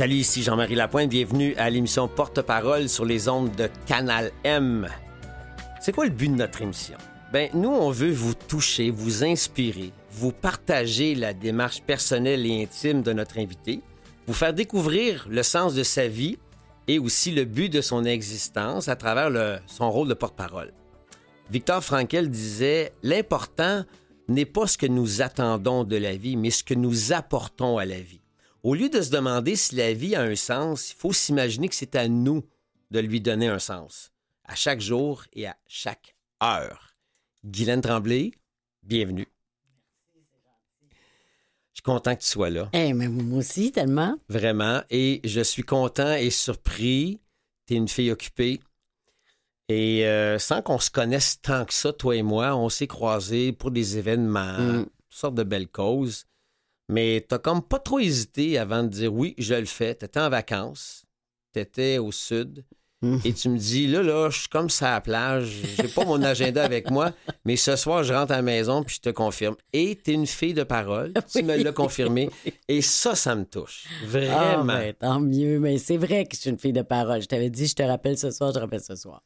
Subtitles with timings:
[0.00, 1.10] Salut, ici Jean-Marie Lapointe.
[1.10, 4.88] Bienvenue à l'émission Porte-parole sur les ondes de Canal M.
[5.78, 6.96] C'est quoi le but de notre émission?
[7.34, 13.02] Ben, nous, on veut vous toucher, vous inspirer, vous partager la démarche personnelle et intime
[13.02, 13.82] de notre invité,
[14.26, 16.38] vous faire découvrir le sens de sa vie
[16.88, 20.72] et aussi le but de son existence à travers son rôle de porte-parole.
[21.50, 23.84] Victor Frankel disait L'important
[24.28, 27.84] n'est pas ce que nous attendons de la vie, mais ce que nous apportons à
[27.84, 28.19] la vie.
[28.62, 31.74] Au lieu de se demander si la vie a un sens, il faut s'imaginer que
[31.74, 32.44] c'est à nous
[32.90, 34.12] de lui donner un sens,
[34.44, 36.94] à chaque jour et à chaque heure.
[37.44, 38.32] Guylaine Tremblay,
[38.82, 39.26] bienvenue.
[41.72, 44.16] Je suis content que tu sois là, Eh, mais moi aussi, tellement.
[44.28, 47.20] vraiment, et je suis content et surpris.
[47.66, 48.60] Tu es une fille occupée.
[49.68, 53.52] Et euh, sans qu'on se connaisse tant que ça, toi et moi, on s'est croisés
[53.52, 54.84] pour des événements, Mm.
[54.84, 56.26] toutes sortes de belles causes.
[56.90, 59.94] Mais t'as comme pas trop hésité avant de dire oui, je le fais.
[59.94, 61.04] T'étais en vacances,
[61.52, 62.64] t'étais au sud,
[63.02, 63.16] Mm.
[63.24, 66.04] et tu me dis là, là, je suis comme ça à la plage, j'ai pas
[66.04, 67.12] mon agenda avec moi,
[67.46, 69.56] mais ce soir, je rentre à la maison puis je te confirme.
[69.72, 72.28] Et t'es une fille de parole, tu me l'as confirmé,
[72.68, 73.86] et ça, ça me touche.
[74.02, 74.64] Ah, Vraiment.
[74.66, 75.58] ben, tant mieux.
[75.60, 77.22] Mais c'est vrai que je suis une fille de parole.
[77.22, 79.22] Je t'avais dit, je te rappelle ce soir, je te rappelle ce soir.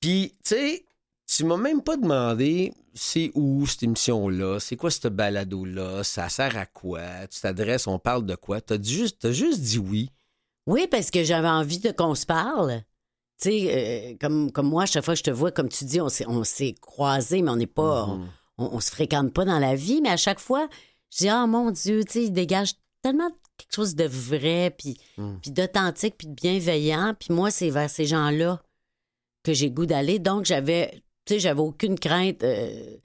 [0.00, 0.84] Puis, tu sais,
[1.26, 6.56] tu m'as même pas demandé c'est où cette émission-là, c'est quoi ce balado-là, ça sert
[6.56, 8.60] à quoi, tu t'adresses, on parle de quoi?
[8.60, 10.10] T'as juste, t'as juste dit oui.
[10.66, 12.82] Oui, parce que j'avais envie de qu'on se parle.
[13.40, 15.84] Tu sais, euh, comme, comme moi, à chaque fois que je te vois, comme tu
[15.84, 18.06] dis, on s'est, on s'est croisés, mais on n'est pas.
[18.06, 18.28] Mhm.
[18.58, 20.66] On, on se fréquente pas dans la vie, mais à chaque fois,
[21.12, 22.72] je dis, oh mon Dieu, tu sais, il dégage
[23.02, 23.28] tellement
[23.58, 25.36] quelque chose de vrai, puis, Mm.
[25.42, 27.14] puis d'authentique, puis de bienveillant.
[27.18, 28.62] Puis moi, c'est vers ces gens-là
[29.44, 30.18] que j'ai goût d'aller.
[30.18, 32.42] Donc, j'avais, tu sais, j'avais aucune crainte.
[32.42, 32.96] euh,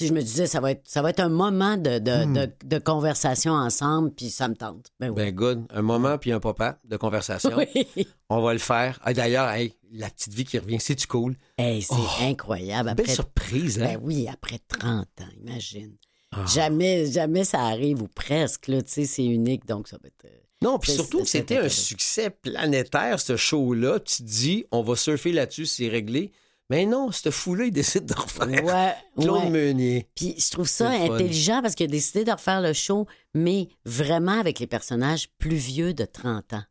[0.00, 2.78] je me disais, ça va être, ça va être un moment de, de, de, de
[2.78, 4.86] conversation ensemble, puis ça me tente.
[4.98, 5.14] Ben oui.
[5.16, 7.50] Ben good, un moment puis un papa de conversation.
[7.56, 7.86] oui.
[8.28, 8.98] On va le faire.
[9.04, 11.36] Ah, D'ailleurs, hey, la petite vie qui revient, c'est-tu cool?
[11.58, 12.92] Hey, c'est Oh, incroyable.
[12.96, 13.84] Belle surprise, hein?
[13.94, 15.94] ben oui, après 30 ans, imagine.
[16.32, 16.44] Ah.
[16.52, 20.24] Jamais, jamais ça arrive, ou presque, là, tu sais, c'est unique, donc ça va être...
[20.24, 24.00] euh, Non, puis surtout que c'était un succès planétaire, ce show-là.
[24.00, 26.32] Tu te dis, on va surfer là-dessus, c'est réglé.
[26.70, 28.46] Mais non, ce fou-là, il décide de refaire.
[28.64, 29.50] Ouais, Claude ouais.
[29.50, 30.08] Meunier.
[30.14, 31.14] Puis je trouve ça fun.
[31.14, 35.56] intelligent parce qu'il a décidé de refaire le show, mais vraiment avec les personnages plus
[35.56, 36.62] vieux de 30 ans.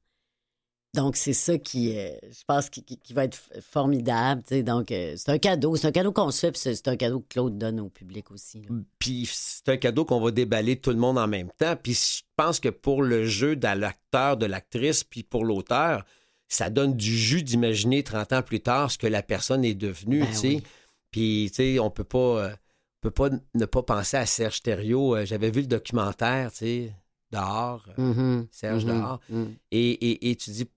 [0.96, 4.44] Donc, c'est ça qui, euh, je pense, qui, qui- qui va être formidable.
[4.64, 5.76] Donc, euh, c'est un cadeau.
[5.76, 7.90] C'est un cadeau qu'on se fait, puis c'est c'est un cadeau que Claude donne au
[7.90, 8.62] public aussi.
[8.62, 8.76] là.
[9.00, 11.76] Puis c'est un cadeau qu'on va déballer tout le monde en même temps.
[11.76, 16.06] Puis je pense que pour le jeu de l'acteur, de l'actrice, puis pour l'auteur,
[16.48, 20.20] ça donne du jus d'imaginer 30 ans plus tard ce que la personne est devenue,
[20.22, 20.48] Ben tu sais.
[20.48, 20.64] oui.
[21.12, 24.62] Puis, tu sais, on peut pas, euh, on peut pas ne pas penser à Serge
[24.62, 25.16] Thériault.
[25.16, 26.94] Euh, J'avais vu le documentaire, tu sais,
[27.32, 29.20] dehors, euh, Mhm, Serge mhm, dehors.
[29.30, 29.56] mhm.
[29.72, 30.68] Et, et, et tu dis,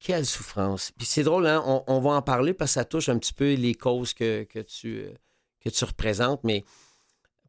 [0.00, 0.92] quelle souffrance.
[0.96, 1.62] Puis c'est drôle, hein?
[1.66, 4.44] on, on va en parler parce que ça touche un petit peu les causes que,
[4.44, 5.04] que, tu,
[5.60, 6.64] que tu représentes, mais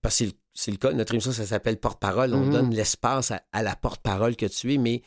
[0.01, 2.33] parce que c'est le, cas, notre émission, ça s'appelle Porte-parole.
[2.33, 2.51] On Mhm.
[2.51, 5.03] donne l'espace à, à la porte-parole que tu es, mais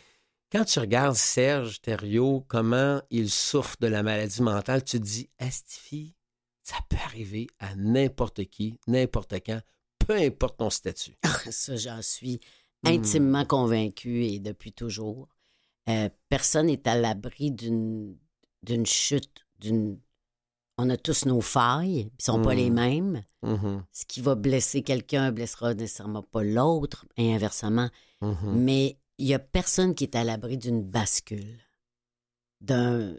[0.52, 5.28] quand tu regardes Serge Thériault, comment il souffre de la maladie mentale, tu te dis,
[5.38, 6.14] Astifi,
[6.62, 9.60] ça peut arriver à n'importe qui, n'importe quand,
[9.98, 11.16] peu importe ton statut.
[11.22, 12.40] Ah, Ça, j'en suis
[12.84, 12.88] Hmm.
[12.88, 15.28] intimement convaincue et depuis toujours.
[15.88, 18.16] Euh, personne n'est à l'abri d'une
[18.64, 20.00] d'une chute, d'une.
[20.78, 23.22] On a tous nos failles, puis sont pas les mêmes.
[23.42, 27.88] Mhm, Ce qui va blesser quelqu'un blessera nécessairement pas l'autre, et inversement.
[28.20, 28.36] mhm.
[28.64, 31.58] Mais il y a personne qui est à l'abri d'une bascule,
[32.60, 33.14] d'un,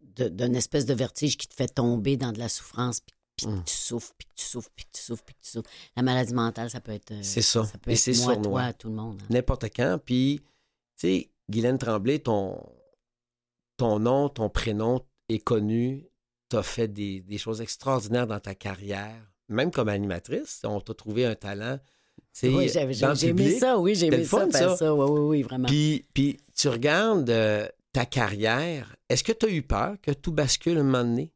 [0.00, 3.60] d'une espèce de vertige qui te fait tomber dans de la souffrance, puis, puis Mm.
[3.60, 5.70] que tu souffres, puis que tu souffres, puis que tu souffres, puis que tu souffres.
[5.96, 7.10] La maladie mentale, ça peut être.
[7.12, 7.64] euh, C'est ça.
[7.64, 9.20] Ça peut Et être c'est moi, toi, tout le monde.
[9.22, 9.26] hein.
[9.30, 9.98] n'importe quand.
[10.04, 10.40] Puis,
[10.96, 12.62] tu sais, Guylaine Tremblay, ton,
[13.76, 16.06] ton nom, ton prénom est connu.
[16.50, 20.60] Tu as fait des, des choses extraordinaires dans ta carrière, même comme animatrice.
[20.64, 21.78] On t'a trouvé un talent.
[22.44, 24.76] Oui, j'avais- aimé ça, oui, j'ai aimé fun, ça, faire ça.
[24.76, 24.94] ça.
[24.94, 25.68] Oui, oui, oui, vraiment.
[25.68, 28.96] Puis, puis tu regardes euh, ta carrière.
[29.08, 31.30] Est-ce que tu as eu peur que tout bascule un moment donné?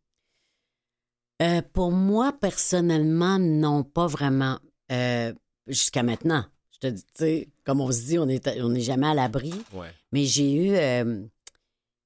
[1.43, 4.58] Euh, pour moi, personnellement, non, pas vraiment.
[4.90, 5.32] Euh,
[5.66, 6.44] Jusqu'à maintenant.
[6.72, 9.14] Je te dis, tu sais, comme on se dit, on n'est on est jamais à
[9.14, 9.52] l'abri.
[9.72, 9.88] Ouais.
[10.12, 10.76] Mais j'ai eu,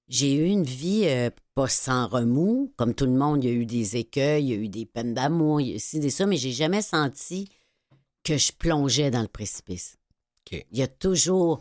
[0.09, 2.73] j'ai eu une vie euh, pas sans remous.
[2.77, 4.87] Comme tout le monde, il y a eu des écueils, il y a eu des
[4.87, 7.49] peines d'amour, il y a ci, des ça, mais j'ai jamais senti
[8.25, 9.97] que je plongeais dans le précipice.
[10.51, 11.61] Il y a toujours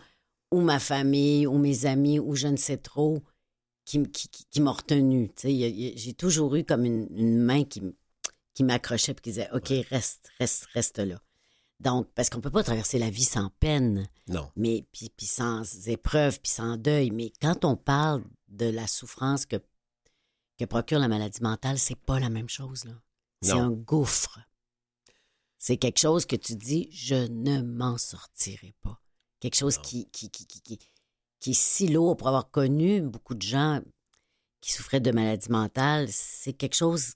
[0.52, 3.22] ou ma famille, ou mes amis, ou je ne sais trop,
[3.86, 5.32] qui, qui, qui, qui m'a retenu.
[5.44, 7.84] J'ai toujours eu comme une, une main qui,
[8.56, 11.22] qui m'accrochait et qui disait OK, reste, reste, reste là.
[11.80, 14.52] Donc, parce qu'on peut pas traverser la vie sans peine, Non.
[14.58, 17.10] mais puis, puis sans épreuve, puis sans deuil.
[17.12, 19.56] Mais quand on parle de la souffrance que,
[20.58, 22.94] que procure la maladie mentale, c'est pas la même chose, là.
[23.42, 24.40] C'est un gouffre.
[25.60, 29.00] C'est quelque chose que tu dis, je ne m'en sortirai pas.
[29.42, 30.80] Quelque chose qui, qui, qui, qui, qui,
[31.40, 33.82] qui est si lourd pour avoir connu beaucoup de gens
[34.62, 36.08] qui souffraient de maladies mentales.
[36.10, 37.16] C'est quelque chose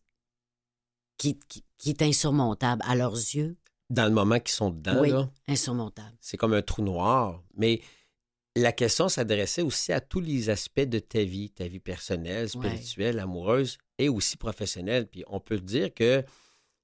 [1.17, 3.55] qui, qui, qui est insurmontable à leurs yeux.
[3.89, 6.15] Dans le moment qu'ils sont dedans, oui, là, insurmontable.
[6.19, 7.41] c'est comme un trou noir.
[7.55, 7.81] Mais
[8.55, 13.19] la question s'adressait aussi à tous les aspects de ta vie, ta vie personnelle, spirituelle,
[13.19, 15.07] amoureuse et aussi professionnelle.
[15.07, 16.25] Puis on peut dire que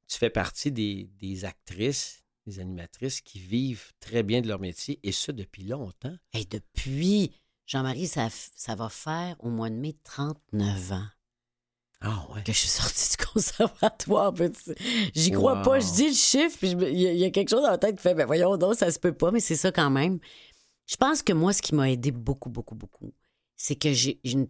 [0.09, 4.99] tu fais partie des, des actrices, des animatrices qui vivent très bien de leur métier
[5.03, 6.15] et ça depuis longtemps.
[6.33, 7.31] Et depuis,
[7.67, 8.27] Jean-Marie, ça,
[8.75, 11.07] va faire au mois de mai 39 ans
[12.01, 12.43] Ah ouais.
[12.43, 14.33] que je suis sortie du conservatoire.
[15.13, 15.63] J'y crois Wow.
[15.63, 15.79] pas.
[15.79, 17.77] Je dis le chiffre, puis il y, a- il y a quelque chose dans la
[17.77, 20.19] tête qui fait, ben voyons donc, ça se peut pas, mais c'est ça quand même.
[20.87, 23.13] Je pense que moi, ce qui m'a aidé beaucoup, beaucoup, beaucoup,
[23.55, 24.47] c'est que j'ai une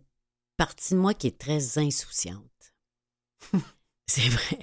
[0.55, 2.73] partie de moi qui est très insouciante.
[4.07, 4.59] c'est vrai.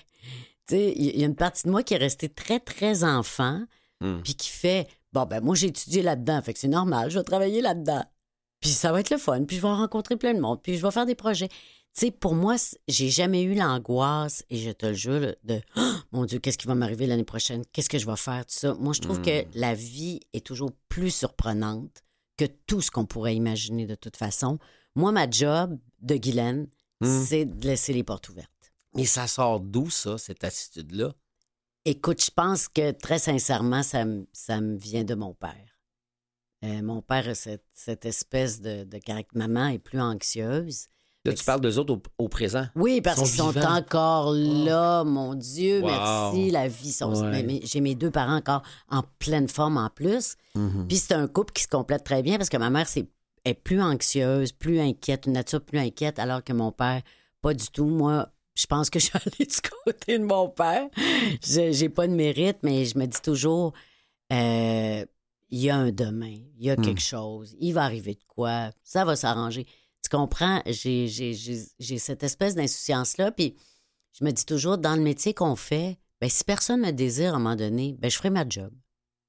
[0.73, 3.65] Il y a une partie de moi qui est restée très, très enfant,
[4.03, 4.21] Hmm.
[4.23, 7.25] puis qui fait bon ben moi j'ai étudié là-dedans, fait que c'est normal, je vais
[7.25, 8.05] travailler là-dedans.
[8.61, 10.83] Puis ça va être le fun, puis je vais rencontrer plein de monde, puis je
[10.85, 11.49] vais faire des projets.
[11.49, 11.55] Tu
[11.95, 12.57] sais, pour moi,
[12.89, 16.67] j'ai jamais eu l'angoisse, et je te le jure, de Oh, mon Dieu, qu'est-ce qui
[16.67, 17.63] va m'arriver l'année prochaine?
[17.73, 18.45] Qu'est-ce que je vais faire?
[18.45, 18.75] Tout ça?
[18.75, 19.49] Moi, je trouve que Mm.
[19.55, 22.03] la vie est toujours plus surprenante
[22.37, 24.59] que tout ce qu'on pourrait imaginer de toute façon.
[24.95, 26.67] Moi, ma job de Guylaine,
[27.01, 27.25] Mm.
[27.25, 28.51] c'est de laisser les portes ouvertes.
[28.97, 31.13] Mais ça sort d'où, ça, cette attitude-là?
[31.85, 35.79] Écoute, je pense que très sincèrement, ça, me- ça me vient de mon père.
[36.65, 39.39] Euh, mon père a cette, cette espèce de, de caractère.
[39.39, 40.87] Maman est plus anxieuse.
[41.25, 42.67] Là, tu parles d'eux autres au, au présent.
[42.77, 45.87] Oui, parce Ils qu'ils sont encore là, mon Dieu, Wow.
[45.89, 46.93] merci, la vie.
[46.93, 47.13] Sont...
[47.13, 47.61] Ouais.
[47.65, 50.37] J'ai mes deux parents encore en pleine forme en plus.
[50.55, 50.87] Mhm.
[50.89, 53.07] Puis c'est un couple qui se complète très bien parce que ma mère c'est,
[53.45, 57.03] est plus anxieuse, plus inquiète, une nature plus inquiète, alors que mon père,
[57.43, 57.87] pas du tout.
[57.87, 60.89] Moi, je pense que je suis allée du côté de mon père.
[61.43, 63.73] J'ai, pas de mérite, mais je me dis toujours,
[64.33, 65.05] euh,
[65.51, 66.83] il y a un demain, il y a Hmm.
[66.83, 69.67] quelque chose, il va arriver de quoi, ça va s'arranger.
[70.03, 70.63] Tu comprends?
[70.67, 73.57] J'ai cette espèce d'insouciance-là, puis
[74.13, 77.37] je me dis toujours, dans le métier qu'on fait, ben, si personne me désire à
[77.37, 78.73] un moment donné, ben, je ferai ma job.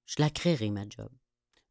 [0.06, 1.10] Je la créerai, ma job.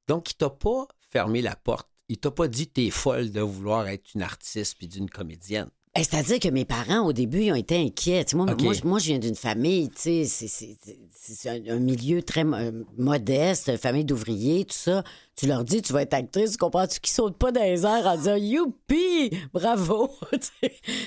[0.09, 1.89] Donc, il t'a pas fermé la porte.
[2.09, 5.71] Il t'a pas dit t'es folle de vouloir être une artiste puis d'une comédienne.
[5.99, 8.25] C'est-à-dire que mes parents, au début, ils ont été inquiets.
[8.25, 11.79] Tu sais, moi, moi, je- moi, je viens d'une famille, tu sais, c'est- un, un
[11.81, 12.57] milieu très mo-
[12.97, 15.03] modeste, famille d'ouvriers, tout ça.
[15.37, 18.07] Tu leur dis, tu vas être actrice, tu comprends-tu, qui sautent pas dans les airs
[18.07, 19.31] en disant Youpi!
[19.53, 20.11] Bravo!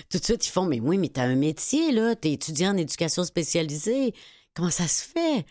[0.09, 2.77] Tout de suite, ils font, mais oui, mais t'as un métier, là, t'es étudiant en
[2.77, 4.13] éducation spécialisée.
[4.53, 5.45] Comment ça se fait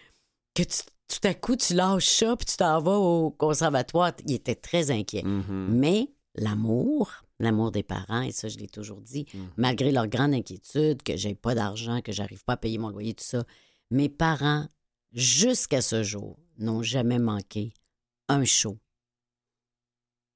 [0.55, 4.13] que tu- tout à coup, tu lâches ça puis tu t'en vas au conservatoire?
[4.27, 5.23] Ils étaient très inquiets.
[5.71, 9.27] Mais l'amour, l'amour des parents, et ça, je l'ai toujours dit,
[9.57, 13.15] malgré leur grande inquiétude, que j'ai pas d'argent, que j'arrive pas à payer mon loyer,
[13.15, 13.45] tout ça,
[13.91, 14.67] mes parents,
[15.13, 17.73] jusqu'à ce jour, n'ont jamais manqué
[18.29, 18.79] un show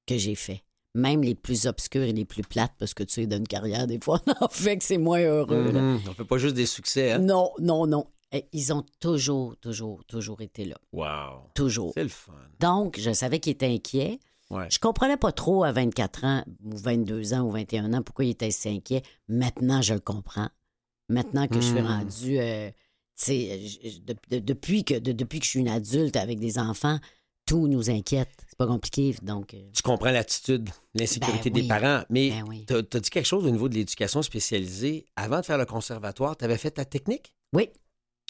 [0.05, 0.63] que j'ai fait.
[0.95, 3.99] Même les plus obscurs et les plus plates, parce que tu sais, d'une carrière, des
[3.99, 5.71] fois, on en fait que c'est moins heureux.
[5.71, 6.01] Mhm.
[6.07, 7.19] On fait pas juste des succès, hein?
[7.19, 8.05] Non, non, non.
[8.51, 10.75] Ils ont toujours, toujours, toujours été là.
[10.91, 11.51] Wow.
[11.53, 11.91] Toujours.
[11.93, 12.33] C'est le fun.
[12.59, 14.19] Donc, je savais qu'ils étaient inquiets.
[14.55, 14.67] Ouais.
[14.69, 18.31] Je comprenais pas trop à 24 ans, ou 22 ans, ou 21 ans, pourquoi il
[18.31, 19.03] était si inquiet.
[19.27, 20.49] Maintenant, je le comprends.
[21.09, 21.85] Maintenant que je suis Hmm.
[21.87, 22.75] rendue, euh, tu
[23.25, 26.39] sais, je- je- de- de- depuis, que, de- depuis que je suis une adulte avec
[26.39, 26.99] des enfants,
[27.45, 28.29] tout nous inquiète.
[28.47, 29.13] C'est pas compliqué.
[29.21, 31.61] Donc, euh, Tu comprends l'attitude, l'insécurité Ben oui.
[31.63, 32.63] des parents, mais Ben oui.
[32.65, 35.05] t'as as dit quelque chose au niveau de l'éducation spécialisée.
[35.17, 37.35] Avant de faire le conservatoire, tu avais fait ta technique?
[37.51, 37.69] Oui.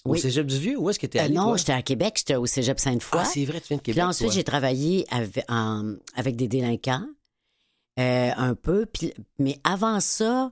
[0.05, 0.15] Au.
[0.15, 0.77] Cégep du Vieux?
[0.77, 3.19] Où est-ce que tu es Euh, allé, non, j'étais à Québec, j'étais au cégep Sainte-Foy.
[3.21, 6.35] Ah, c'est vrai, tu viens de Puis Québec, là, ensuite, j'ai travaillé avec, en- avec
[6.35, 7.05] des délinquants
[7.99, 8.85] euh, un peu.
[8.85, 10.51] Puis, mais avant ça,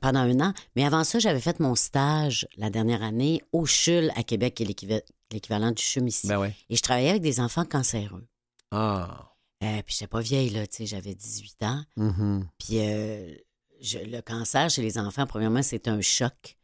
[0.00, 4.10] pendant un an, mais avant ça, j'avais fait mon stage la dernière année au CHUL
[4.16, 5.02] à Québec, qui est l'équiva-
[5.32, 6.26] l'équivalent du CHUM ici.
[6.28, 6.54] Ben ouais.
[6.68, 8.26] Et je travaillais avec des enfants cancéreux.
[8.72, 9.26] Ah.
[9.62, 11.82] Euh, puis, j'étais pas vieille, là, tu sais, j'avais 18 ans.
[11.96, 12.48] Mhm.
[12.58, 13.34] Puis euh,
[13.80, 16.56] je- le cancer chez les enfants, premièrement, c'est un choc.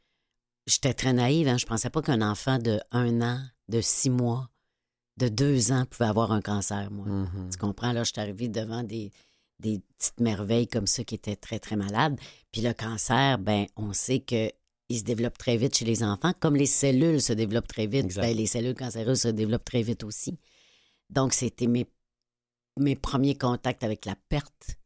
[0.67, 1.59] J'étais très naïve, hein?
[1.59, 4.51] je pensais pas qu'un enfant de un an, de six mois,
[5.17, 7.07] de deux ans pouvait avoir un cancer, moi.
[7.07, 7.51] Mhm.
[7.51, 7.93] Tu comprends?
[7.93, 9.13] Là, je suis arrivée devant des,
[9.61, 12.19] des petites merveilles comme ça qui étaient très, très malades.
[12.53, 14.51] Puis le cancer, ben, on sait que
[14.89, 18.15] il se développe très vite chez les enfants, comme les cellules se développent très vite.
[18.17, 20.39] Ben, les cellules cancéreuses se développent très vite aussi.
[21.11, 21.87] Donc, c'était mes,
[22.79, 24.77] mes premiers contacts avec la perte,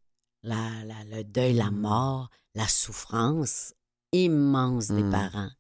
[0.43, 1.81] la, la- le deuil, la Mm.
[1.81, 3.75] mort, la souffrance
[4.13, 5.11] immense des Mm.
[5.11, 5.51] parents.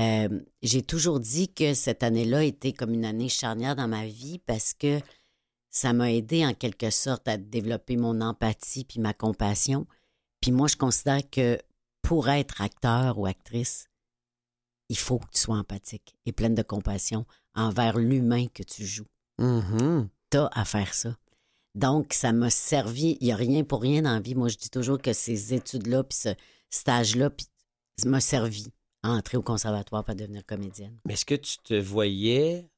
[0.00, 4.38] Euh, j'ai toujours dit que cette année-là était comme une année charnière dans ma vie
[4.38, 5.00] parce que
[5.70, 9.86] ça m'a aidé en quelque sorte à développer mon empathie puis ma compassion.
[10.40, 11.58] Puis moi, je considère que
[12.02, 13.88] pour être acteur ou actrice,
[14.88, 19.06] il faut que tu sois empathique et pleine de compassion envers l'humain que tu joues.
[19.38, 20.08] Mhm.
[20.30, 21.16] T'as à faire ça.
[21.74, 23.18] Donc, ça m'a servi.
[23.20, 24.34] Il n'y a rien pour rien dans la vie.
[24.34, 26.34] Moi, je dis toujours que ces études-là, puis ce
[26.70, 27.46] stage-là, puis
[28.06, 30.98] m'a servi entrer au conservatoire pour devenir comédienne.
[31.04, 32.68] Mais est-ce que tu te voyais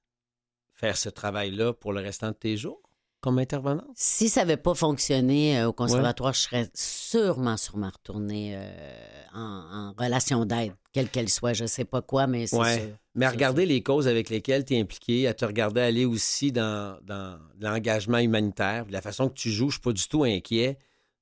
[0.75, 2.81] faire ce travail-là pour le restant de tes jours
[3.21, 3.87] comme intervenante?
[3.95, 9.38] Si ça n'avait pas fonctionné euh, au conservatoire, je serais sûrement, sûrement retournée euh, en,
[9.41, 11.52] en relation d'aide, quelle qu'elle soit.
[11.52, 12.81] Je ne sais pas quoi, mais c'est Ouais.
[12.81, 12.97] sûr.
[13.14, 16.50] Mais à regarder les causes avec lesquelles tu es impliqué, à te regarder aller aussi
[16.50, 20.79] dans, dans l'engagement humanitaire, la façon que tu joues, je suis pas du tout inquiet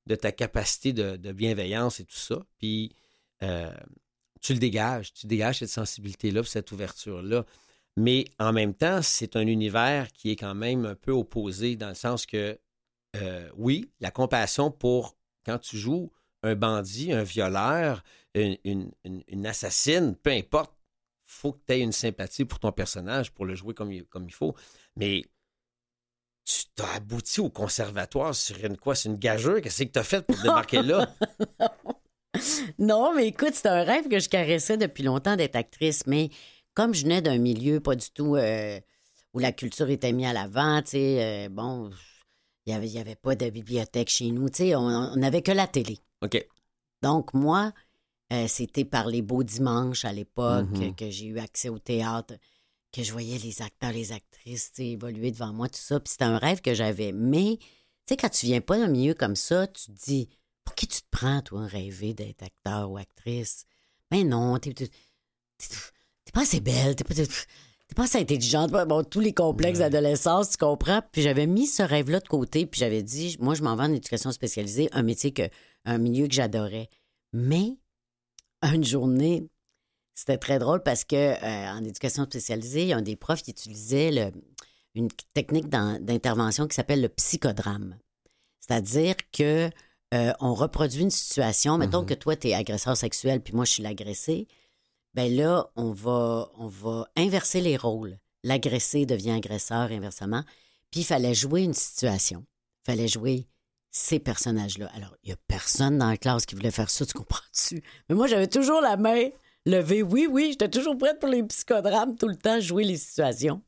[0.07, 2.39] de ta capacité de, de bienveillance et tout ça.
[2.59, 2.95] Puis
[3.43, 3.71] euh,
[4.41, 7.45] tu le dégages, tu dégages cette sensibilité-là, cette ouverture-là.
[7.97, 11.89] Mais en même temps, c'est un univers qui est quand même un peu opposé dans
[11.89, 12.59] le sens que,
[13.17, 16.11] euh, oui, la compassion pour quand tu joues
[16.43, 18.03] un bandit, un violeur,
[18.35, 20.73] une, assassine, peu importe,
[21.25, 24.55] faut que tu aies une sympathie pour ton personnage pour le jouer comme il, faut.
[24.97, 25.25] Mais
[26.45, 28.95] tu t'as abouti au conservatoire sur une quoi?
[28.95, 29.61] C'est une gageure?
[29.61, 31.15] Qu'est-ce que tu as fait pour démarquer là?
[32.79, 36.31] Non, mais écoute, c'est un rêve que je caressais depuis longtemps d'être actrice, mais
[36.75, 38.79] comme je venais d'un milieu pas du tout euh,
[39.35, 41.91] où la culture était mise à l'avant, tu sais, euh, bon,
[42.67, 45.53] il n'y avait, y avait pas de bibliothèque chez nous, tu sais, on n'avait que
[45.53, 45.99] la télé.
[46.23, 46.47] OK.
[47.03, 47.73] Donc, moi,
[48.33, 50.95] euh, c'était par les beaux dimanches à l'époque Mhm.
[50.95, 52.35] que j'ai eu accès au théâtre,
[52.93, 55.99] que je voyais les acteurs, les actrices tu sais, évoluer devant moi, tout ça.
[55.99, 57.13] Puis c'était un rêve que j'avais.
[57.13, 57.67] Mais, tu
[58.09, 60.29] sais, quand tu viens pas d'un milieu comme ça, tu te dis,
[60.71, 63.65] pour qui tu te prends, toi, rêver d'être acteur ou actrice?
[64.09, 64.89] Ben non, t'es t'es-
[66.33, 68.71] pas assez belle, t'es pas, t'es- t'es pas assez intelligente.
[68.71, 71.03] Bon, tous les complexes d'adolescence, tu comprends?
[71.11, 73.93] Puis j'avais mis ce rêve-là de côté, puis j'avais dit, moi, je m'en vais en
[73.93, 75.43] éducation spécialisée, un métier que,
[75.87, 76.89] un milieu que j'adorais.
[77.33, 77.77] Mais,
[78.63, 79.49] une journée,
[80.15, 83.43] c'était très drôle parce que euh, en éducation spécialisée, il y a un des profs
[83.43, 84.41] qui utilisait le-
[84.95, 87.99] une technique d'intervention qui s'appelle le psychodrame.
[88.61, 89.69] C'est-à-dire que
[90.15, 91.79] euh, on reproduit une situation.
[91.79, 92.07] Mettons Mhm.
[92.07, 94.49] que toi, tu es agresseur sexuel, puis moi, je suis l'agressé.
[95.15, 98.19] Ben là, on va, on va inverser les rôles.
[98.45, 100.45] L'agressé devient agresseur, inversement.
[100.91, 102.45] Puis il fallait jouer une situation.
[102.83, 103.47] Il fallait jouer
[103.91, 104.89] ces personnages-là.
[104.95, 107.83] Alors, il n'y a personne dans la classe qui voulait faire ça, tu comprends-tu?
[108.09, 109.29] Mais moi, j'avais toujours la main
[109.67, 110.03] levée.
[110.03, 113.63] Oui, oui, j'étais toujours prête pour les psychodrames, tout le temps, jouer les situations.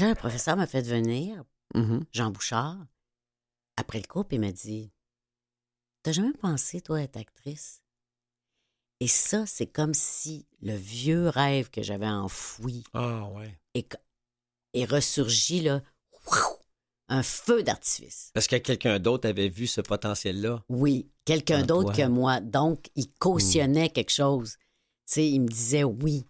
[0.00, 1.42] Là, le professeur m'a fait venir,
[1.74, 2.04] Mhm.
[2.12, 2.78] Jean Bouchard,
[3.76, 4.90] après le cours, il m'a dit
[6.08, 7.82] T'as jamais pensé, toi, être actrice?
[8.98, 13.54] Et ça, c'est comme si le vieux rêve que j'avais enfoui Ah, ouais.
[13.74, 13.94] est,
[14.72, 15.82] est ressurgi, là,
[17.10, 18.30] un feu d'artifice.
[18.32, 20.64] Parce que quelqu'un d'autre avait vu ce potentiel-là.
[20.70, 22.40] Oui, quelqu'un d'autre que moi.
[22.40, 24.52] Donc, il cautionnait quelque chose.
[25.04, 26.26] Tu sais, il me disait oui.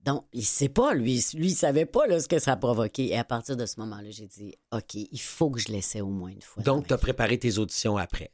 [0.00, 1.22] Donc, il sait pas, lui.
[1.34, 3.08] Lui, il savait pas là, ce que ça a provoqué.
[3.08, 6.08] Et à partir de ce moment-là, j'ai dit OK, il faut que je l'essaie au
[6.08, 6.62] moins une fois.
[6.62, 7.02] Donc, tu as vie.
[7.02, 8.32] préparé tes auditions après.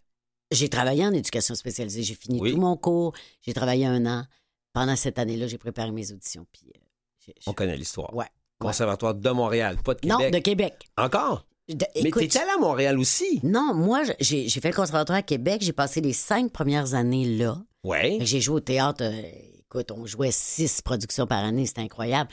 [0.55, 2.03] J'ai travaillé en éducation spécialisée.
[2.03, 2.53] J'ai fini Oui.
[2.53, 3.13] tout mon cours.
[3.43, 4.25] J'ai travaillé un an.
[4.73, 6.47] Pendant cette année-là, j'ai préparé mes auditions.
[6.53, 6.79] Puis, euh,
[7.25, 8.15] j'ai- On connaît l'histoire.
[8.15, 8.27] Ouais.
[8.59, 10.33] Conservatoire de Montréal, pas de Non, Québec.
[10.35, 10.75] de Québec.
[10.97, 11.47] Encore?
[11.69, 13.41] De- Mais écoute, t'étais allé à Montréal aussi.
[13.43, 15.61] Non, moi, j'ai j'ai fait le conservatoire à Québec.
[15.63, 17.63] J'ai passé les cinq premières années là.
[17.85, 18.19] Ouais.
[18.21, 19.03] J'ai joué au théâtre.
[19.03, 19.23] euh,
[19.61, 21.67] écoute, on jouait six productions par année.
[21.67, 22.31] C'était incroyable.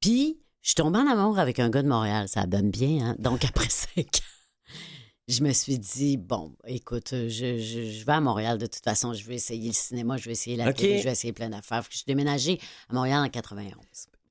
[0.00, 2.28] Puis, je suis tombée en amour avec un gars de Montréal.
[2.28, 3.16] Ça donne bien, hein?
[3.18, 4.33] Donc, après cinq ans,
[5.28, 7.28] je me suis dit, bon, écoute, je,
[7.58, 9.14] je- je vais à Montréal de toute façon.
[9.14, 10.76] Je vais essayer le cinéma, je vais essayer la OK.
[10.76, 11.82] télé, je vais essayer plein d'affaires.
[11.90, 13.74] Je suis déménagée à Montréal en 91.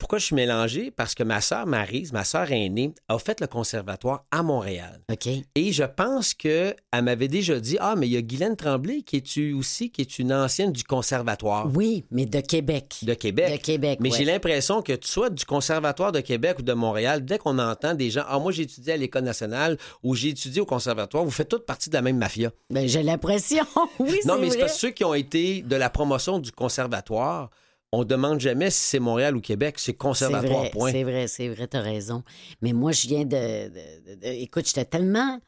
[0.04, 0.92] Pourquoi je suis mélangé?
[0.92, 5.00] Parce que ma sœur Marise, ma sœur aînée, a fait le conservatoire à Montréal.
[5.10, 5.30] OK?
[5.56, 9.16] Et je pense qu'elle m'avait déjà dit Ah, mais il y a Guylaine Tremblay qui
[9.16, 11.70] est aussi, qui est une ancienne du conservatoire?
[11.74, 12.98] Oui, mais de Québec.
[13.04, 13.54] de Québec.
[13.54, 14.18] De Québec, Mais ouais.
[14.18, 17.94] j'ai l'impression que tu sois du conservatoire de Québec ou de Montréal, dès qu'on entend
[17.94, 21.32] des gens Ah, moi j'ai étudié à l'École nationale ou j'ai étudié au conservatoire, vous
[21.32, 22.52] faites toutes partie de la même mafia.
[22.70, 23.64] Ben, j'ai l'impression.
[24.00, 27.52] oui, non, mais c'est parce que ceux qui ont été de la promotion du conservatoire,
[27.96, 30.92] on demande jamais si c'est Montréal ou Québec, c'est conservatoire, vrai, point.
[30.92, 32.24] c'est vrai, c'est vrai, t'as raison.
[32.62, 33.68] Mais moi, je viens de.
[33.70, 35.40] de- de- de- écoute, j'étais tellement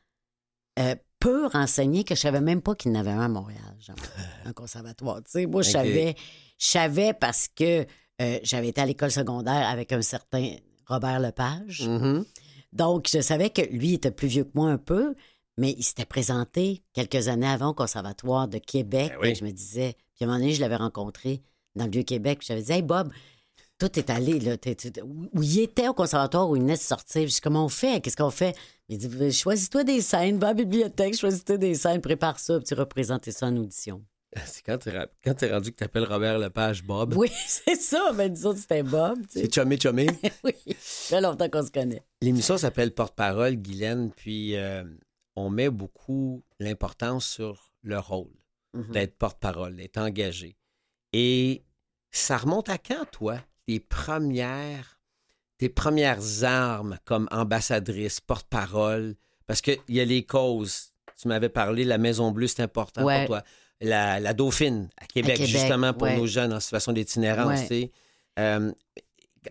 [0.79, 3.75] euh, peu renseignée que je savais même pas qu'il y en avait un à Montréal,
[3.79, 3.95] genre,
[4.45, 5.23] un conservatoire.
[5.23, 6.15] Tu sais, moi, je savais,
[6.59, 7.85] je savais parce que
[8.21, 10.55] euh, j'avais été à l'école secondaire avec un certain
[10.87, 11.87] Robert Lepage.
[11.87, 12.25] Mhm.
[12.73, 15.15] Donc, je savais que lui était plus vieux que moi un peu,
[15.57, 19.13] mais il s'était présenté quelques années avant au Conservatoire de Québec.
[19.13, 19.29] Ben oui.
[19.29, 21.41] Et je me disais, puis à un moment donné, je l'avais rencontré
[21.75, 22.39] dans le Vieux-Québec.
[22.41, 23.11] J'avais dit, Hey Bob,
[23.77, 24.57] tout est allé, là.
[24.57, 27.23] T'es- t'es- où il était au conservatoire, où il venait de sortir?
[27.27, 28.01] Je dis, comment on fait?
[28.01, 28.55] Qu'est-ce qu'on fait?
[28.89, 32.57] Il dit, Ben, choisis-toi des scènes, va à la bibliothèque, choisis-toi des scènes, prépare ça,
[32.57, 34.03] puis tu représentes ça en audition.
[34.45, 34.91] C'est quand t'es
[35.23, 37.13] quand t'es rendu que t'appelles Robert Lepage Bob.
[37.15, 38.11] Oui, c'est ça.
[38.13, 39.41] Mais nous autres, c'était Bob, tu sais.
[39.45, 40.07] C'est chumé chumé.
[40.43, 42.03] Oui, ça fait longtemps qu'on se connaît.
[42.21, 44.83] L'émission s'appelle Porte-parole, Guylaine, puis euh,
[45.37, 48.27] on met beaucoup l'importance sur le rôle
[48.73, 48.91] Mhm.
[48.91, 50.57] d'être porte-parole, d'être engagé.
[51.17, 51.63] Et
[52.11, 53.37] ça remonte à quand, toi,
[53.69, 54.99] les premières,
[55.57, 59.15] tes premières armes comme ambassadrice, porte-parole?
[59.47, 60.91] Parce qu'il y a les causes.
[61.17, 63.19] Tu m'avais parlé, la Maison Bleue, c'est important Ouais.
[63.19, 63.43] pour toi.
[63.79, 66.17] La, la Dauphine, à Québec, Québec, justement, pour ouais.
[66.17, 67.47] nos jeunes en situation d'itinérance.
[67.47, 67.61] Ouais.
[67.61, 67.91] tu sais.
[68.37, 68.73] Euh,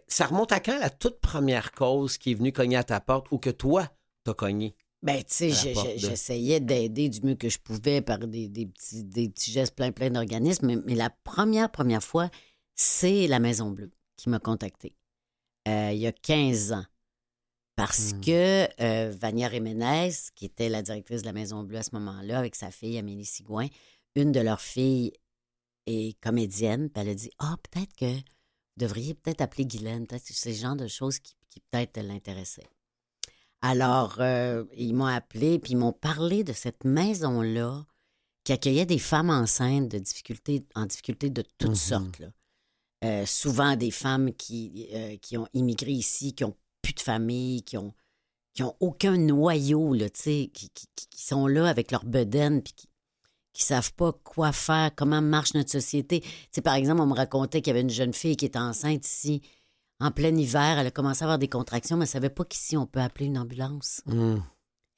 [0.07, 3.29] ça remonte à quand la toute première cause qui est venue cogner à ta porte
[3.31, 3.89] ou que toi,
[4.25, 4.77] t'as cogné?
[5.05, 9.05] Ben, tu sais, de- j'essayais d'aider du mieux que je pouvais par des, des petits,
[9.05, 10.67] des petits gestes plein, plein d'organismes.
[10.67, 12.31] Mais, mais la première, première fois,
[12.75, 14.97] c'est la Maison Bleue qui m'a contactée
[15.69, 16.85] euh, il y a 15 ans.
[17.77, 18.21] Parce Hmm.
[18.21, 22.39] que euh, Vania Jiménez, qui était la directrice de la Maison Bleue à ce moment-là,
[22.39, 23.67] avec sa fille Amélie Sigouin,
[24.15, 25.13] une de leurs filles
[25.87, 28.23] est comédienne, puis elle a dit Ah, peut-être que vous
[28.79, 32.69] devriez peut-être appeler Guylaine, peut-être que c'est le genre de choses qui, qui peut-être l'intéressaient.
[33.67, 37.87] Alors, euh, ils m'ont appelé, puis ils m'ont parlé de cette maison-là
[38.45, 41.75] qui accueillait des femmes enceintes de difficultés, en difficulté de toutes Mhm.
[41.75, 42.19] sortes.
[42.19, 42.27] là.
[43.05, 47.63] Euh, souvent des femmes qui, euh, qui ont immigré ici, qui ont plus de famille,
[47.63, 47.93] qui ont,
[48.55, 52.73] qui ont aucun noyau, là, qui, qui- qui- qui sont là avec leur bedaine, puis
[52.75, 52.89] qui
[53.57, 56.25] qui savent pas quoi faire, comment marche notre société.
[56.65, 59.43] Par exemple, on me racontait qu'il y avait une jeune fille qui était enceinte ici,
[60.05, 62.77] en plein hiver, elle a commencé à avoir des contractions, mais elle savait pas qu'ici,
[62.77, 64.03] on peut appeler une ambulance.
[64.07, 64.43] Elle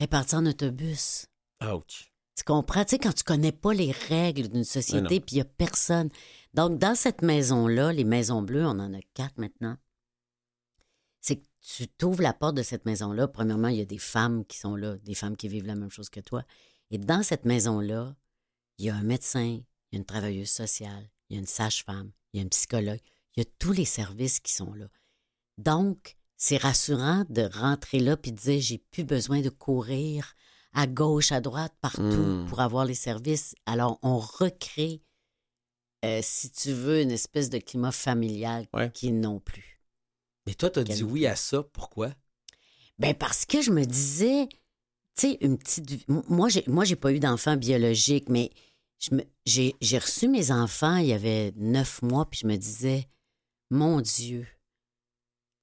[0.00, 1.26] est partie en autobus.
[1.62, 2.12] Ouch.
[2.36, 2.84] Tu comprends?
[2.84, 6.10] Tu sais, quand tu connais pas les règles d'une société, puis il y a personne.
[6.54, 9.76] Donc, dans cette maison-là, les maisons bleues, on en a quatre maintenant,
[11.20, 13.28] c'est que tu t'ouvres la porte de cette maison-là.
[13.28, 15.90] Premièrement, il y a des femmes qui sont là, des femmes qui vivent la même
[15.90, 16.42] chose que toi.
[16.90, 18.16] Et dans cette maison-là,
[18.78, 21.46] il y a un médecin, il y a une travailleuse sociale, il y a une
[21.46, 23.00] sage-femme, il y a un psychologue,
[23.36, 24.86] il y a tous les services qui sont là.
[25.58, 30.34] Donc, c'est rassurant de rentrer là puis de dire j'ai plus besoin de courir
[30.72, 32.46] à gauche, à droite, partout Mm.
[32.48, 33.54] pour avoir les services.
[33.64, 35.02] Alors, on recrée,
[36.04, 38.90] euh, si tu veux, une espèce de climat familial Ouais.
[38.92, 39.80] qui non plus.
[40.46, 41.62] Mais toi, t'as Quel- dit oui à ça.
[41.62, 42.12] Pourquoi?
[42.98, 44.48] Ben parce que je me disais,
[45.16, 46.06] tu sais, une petite.
[46.08, 48.50] Moi, j'ai, moi, j'ai pas eu d'enfant biologique, mais
[48.98, 52.56] je me, j'ai, j'ai reçu mes enfants il y avait neuf mois, puis je me
[52.56, 53.08] disais,
[53.70, 54.46] mon Dieu,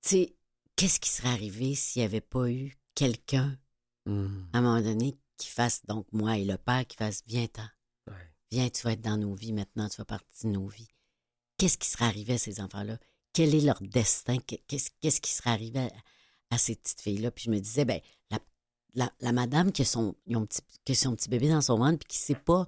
[0.01, 0.35] tu sais,
[0.75, 3.57] qu'est-ce qui serait arrivé s'il n'y avait pas eu quelqu'un,
[4.05, 4.43] Hmm.
[4.51, 7.65] à un moment donné, qui fasse, donc moi et le père, qui fasse, viens-t'en,
[8.07, 8.33] Ouais.
[8.51, 10.89] viens, tu vas être dans nos vies maintenant, tu vas partie de nos vies.
[11.57, 12.99] Qu'est-ce qui serait arrivé à ces enfants-là?
[13.31, 14.37] Quel est leur destin?
[14.39, 15.89] Qu'est-ce, qu'est-ce qui serait arrivé à,
[16.51, 17.31] à ces petites filles-là?
[17.31, 18.39] Puis je me disais, ben, la,
[18.95, 21.61] la, la madame qui a, son, ils ont petit- qui a son petit bébé dans
[21.61, 22.67] son ventre, puis qui ne sait pas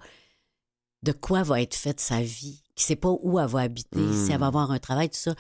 [1.04, 4.14] de quoi va être faite sa vie, qui ne sait pas où elle va habiter,
[4.14, 5.36] si elle va avoir un travail, tout ça.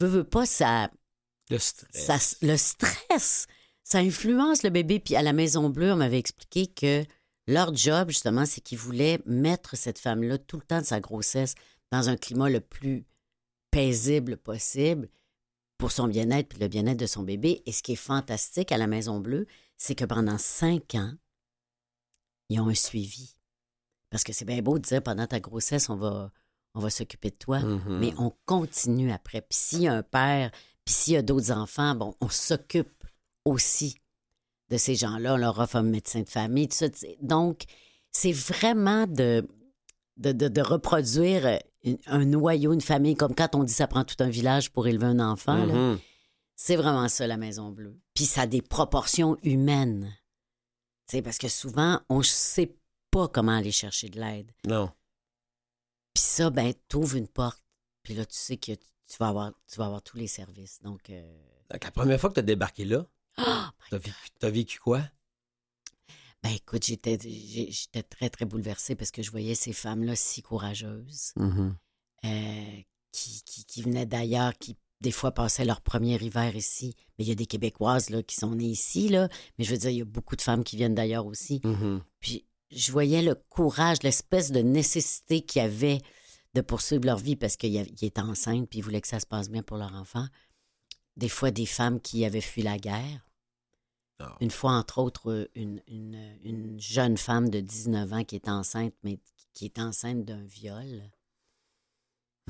[0.00, 0.90] Veut, veut pas, ça,
[1.50, 2.06] Le stress.
[2.06, 3.46] ça, le stress,
[3.82, 5.00] ça influence le bébé.
[5.00, 7.04] Puis à la Maison Bleue, on m'avait expliqué que
[7.46, 11.54] leur job, justement, c'est qu'ils voulaient mettre cette femme-là tout le temps de sa grossesse
[11.90, 13.06] dans un climat le plus
[13.70, 15.08] paisible possible
[15.78, 17.62] pour son bien-être puis le bien-être de son bébé.
[17.66, 21.12] Et ce qui est fantastique à la Maison Bleue, c'est que pendant cinq ans,
[22.48, 23.36] ils ont un suivi.
[24.10, 26.30] Parce que c'est bien beau de dire pendant ta grossesse, on va,
[26.74, 27.98] on va s'occuper de toi Mhm.
[27.98, 29.40] mais on continue après.
[29.40, 30.50] Puis s'il y a un père,
[30.84, 33.04] puis s'il y a d'autres enfants, bon, on s'occupe
[33.44, 33.96] aussi
[34.70, 35.34] de ces gens-là.
[35.34, 36.86] On leur offre un médecin de famille, tout ça.
[37.22, 37.62] Donc,
[38.10, 39.46] c'est vraiment de,
[40.16, 44.04] de, de- de reproduire une- un noyau, une famille, comme quand on dit ça prend
[44.04, 45.66] tout un village pour élever un enfant.
[45.66, 45.98] Mhm.
[46.56, 47.98] C'est vraiment ça, la Maison Bleue.
[48.14, 50.16] Puis ça a des proportions humaines.
[51.22, 52.74] Parce que souvent, on ne sait
[53.10, 54.50] pas comment aller chercher de l'aide.
[54.66, 54.90] Non.
[56.14, 57.62] Puis ça, ben, t'ouvres une porte.
[58.02, 60.80] Puis là, tu sais que tu vas avoir, tu vas avoir tous les services.
[60.82, 61.22] Donc, euh,
[61.70, 63.06] Donc, la première fois que t'as débarqué là,
[63.38, 63.96] oh
[64.42, 65.02] vécu, quoi?
[66.42, 71.32] Ben écoute, j'étais, j'étais très, très bouleversée parce que je voyais ces femmes-là si courageuses,
[71.36, 71.74] Mhm.
[72.26, 72.80] euh,
[73.12, 76.94] qui, qui, qui venaient d'ailleurs, qui des fois passaient leur premier hiver ici.
[77.18, 79.28] Mais il y a des Québécoises là, qui sont nées ici, là.
[79.58, 81.60] Mais je veux dire, il y a beaucoup de femmes qui viennent d'ailleurs aussi.
[81.64, 82.02] Mhm.
[82.20, 86.00] Puis je voyais le courage, l'espèce de nécessité qu'il y avait
[86.54, 89.48] de poursuivre leur vie parce qu'ils étaient enceintes puis ils voulaient que ça se passe
[89.50, 90.26] bien pour leur enfant.
[91.16, 93.28] Des fois, des femmes qui avaient fui la guerre.
[94.20, 94.36] Ah.
[94.40, 98.94] Une fois, entre autres, une, une, une jeune femme de 19 ans qui est enceinte,
[99.02, 99.18] mais
[99.52, 101.10] qui est enceinte d'un viol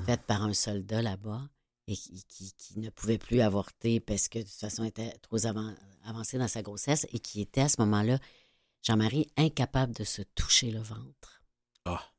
[0.04, 1.48] fait par un soldat là-bas.
[1.86, 5.12] et qui, qui- qui ne pouvait plus avorter parce que de toute façon, elle était
[5.18, 8.18] trop avan- avancée dans sa grossesse et qui était à ce moment-là,
[8.84, 11.42] Jean-Marie, incapable de se toucher le ventre.
[11.84, 12.12] Ah.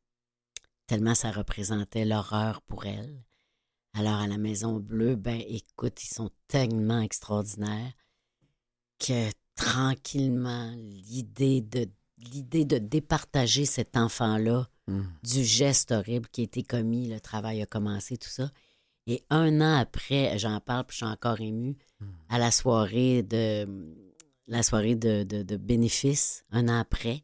[0.88, 3.24] Tellement ça représentait l'horreur pour elle.
[3.94, 7.94] Alors, à la Maison Bleue, ben écoute, ils sont tellement extraordinaires
[9.00, 15.02] que tranquillement, l'idée de l'idée de départager cet enfant-là Hmm.
[15.24, 18.52] du geste horrible qui a été commis, le travail a commencé, tout ça.
[19.08, 22.06] Et un an après, j'en parle, puis je suis encore émue, Hmm.
[22.30, 23.66] à la soirée de
[24.48, 27.24] la soirée de, de, de bénéfice, un an après,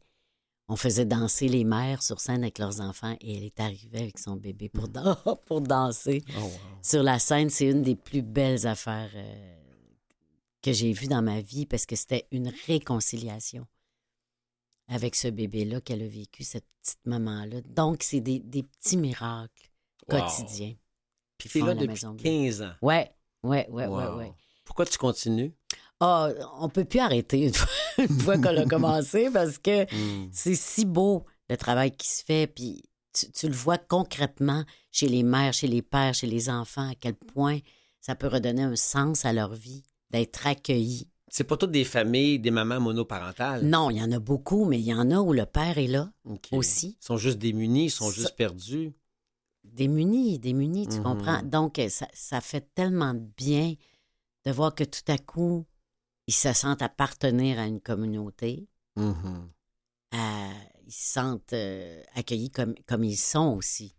[0.68, 4.18] on faisait danser les mères sur scène avec leurs enfants et elle est arrivée avec
[4.18, 6.50] son bébé pour, dan- pour danser Oh, wow.
[6.82, 7.50] sur la scène.
[7.50, 9.56] C'est une des plus belles affaires euh,
[10.62, 13.66] que j'ai vues dans ma vie parce que c'était une réconciliation
[14.88, 17.60] avec ce bébé-là qu'elle a vécu, cette petite maman-là.
[17.62, 19.68] Donc, c'est des, des petits miracles
[20.10, 20.18] Wow.
[20.18, 20.74] quotidiens.
[21.38, 22.22] Puis font là la depuis Maison Bleue.
[22.24, 22.72] 15 ans.
[22.82, 23.08] Ouais,
[23.44, 24.16] ouais, ouais, ouais, Wow.
[24.18, 24.32] ouais.
[24.64, 25.52] Pourquoi tu continues?
[26.04, 30.28] Ah, on peut plus arrêter une fois, qu'on a commencé parce que Hmm.
[30.32, 35.06] c'est si beau le travail qui se fait, puis tu, tu le vois concrètement chez
[35.08, 37.58] les mères, chez les pères, chez les enfants, à quel point
[38.00, 41.08] ça peut redonner un sens à leur vie, d'être accueillis.
[41.28, 43.64] C'est pas toutes des familles, des mamans monoparentales.
[43.64, 45.86] Non, il y en a beaucoup, mais il y en a où le père est
[45.86, 46.10] là,
[46.52, 46.96] aussi.
[47.00, 48.92] Ils sont juste démunis, ils sont Ça- juste perdus.
[49.64, 51.02] démunis, démunis, tu Mhm.
[51.02, 51.42] comprends?
[51.42, 53.74] Donc, ça, ça fait tellement de bien
[54.44, 55.64] de voir que tout à coup,
[56.26, 58.68] ils se sentent appartenir à une communauté.
[58.96, 59.50] Mhm.
[60.14, 60.50] à-
[60.86, 63.96] ils se sentent euh, accueillis comme, comme ils sont aussi.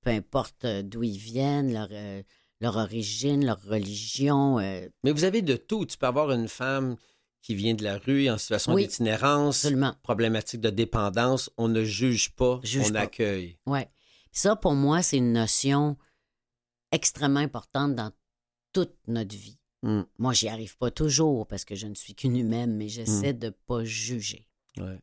[0.00, 2.22] Peu importe euh, d'où ils viennent, leur, euh,
[2.60, 4.58] leur origine, leur religion.
[4.58, 5.86] euh, Mais vous avez de tout.
[5.86, 6.96] Tu peux avoir une femme
[7.42, 8.86] qui vient de la rue en situation Oui.
[8.88, 9.66] d'itinérance,
[10.02, 11.50] problématique de dépendance.
[11.56, 13.00] On ne juge pas, Juge on pas.
[13.02, 13.56] accueille.
[13.64, 13.84] Puis
[14.32, 15.96] Ça, pour moi, c'est une notion
[16.90, 18.10] extrêmement importante dans
[18.72, 19.58] toute notre vie.
[19.82, 20.02] Mm.
[20.18, 23.50] Moi, j'y arrive pas toujours parce que je ne suis qu'une humaine, mais j'essaie de
[23.50, 24.48] pas juger.
[24.78, 24.98] Ouais.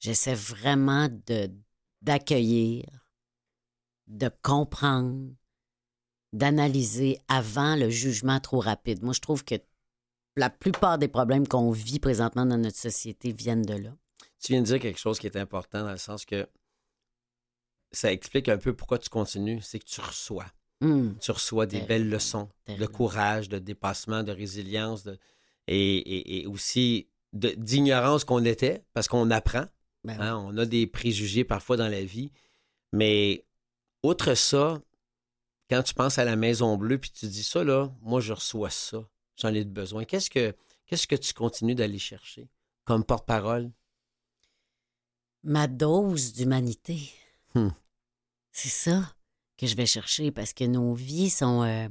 [0.00, 1.50] J'essaie vraiment de
[2.00, 2.84] d'accueillir,
[4.06, 5.32] de comprendre,
[6.32, 9.02] d'analyser avant le jugement trop rapide.
[9.02, 9.56] Moi, je trouve que
[10.36, 13.96] la plupart des problèmes qu'on vit présentement dans notre société viennent de là.
[14.40, 16.48] Tu viens de dire quelque chose qui est important dans le sens que
[17.90, 19.60] ça explique un peu pourquoi tu continues.
[19.62, 20.46] C'est que tu reçois.
[20.80, 21.88] Hum, Tu reçois des Terrible.
[21.88, 25.18] belles leçons de courage, de dépassement, de résilience de-
[25.66, 29.66] et, et- et aussi d'ignorance qu'on était parce qu'on apprend.
[30.04, 30.24] ben oui.
[30.24, 32.30] Hein, on a des préjugés parfois dans la vie.
[32.92, 33.44] Mais
[34.04, 34.80] outre ça,
[35.68, 38.70] quand tu penses à la Maison Bleue, puis tu dis ça, là, moi, je reçois
[38.70, 39.06] ça.
[39.36, 40.04] J'en ai besoin.
[40.04, 40.54] Qu'est-ce que,
[40.86, 42.48] qu'est-ce que tu continues d'aller chercher
[42.84, 43.70] comme porte-parole?
[45.42, 47.10] Ma dose d'humanité.
[47.54, 47.68] Hmm.
[48.52, 49.14] C'est ça
[49.58, 51.88] que je vais chercher parce que nos vies sont, euh,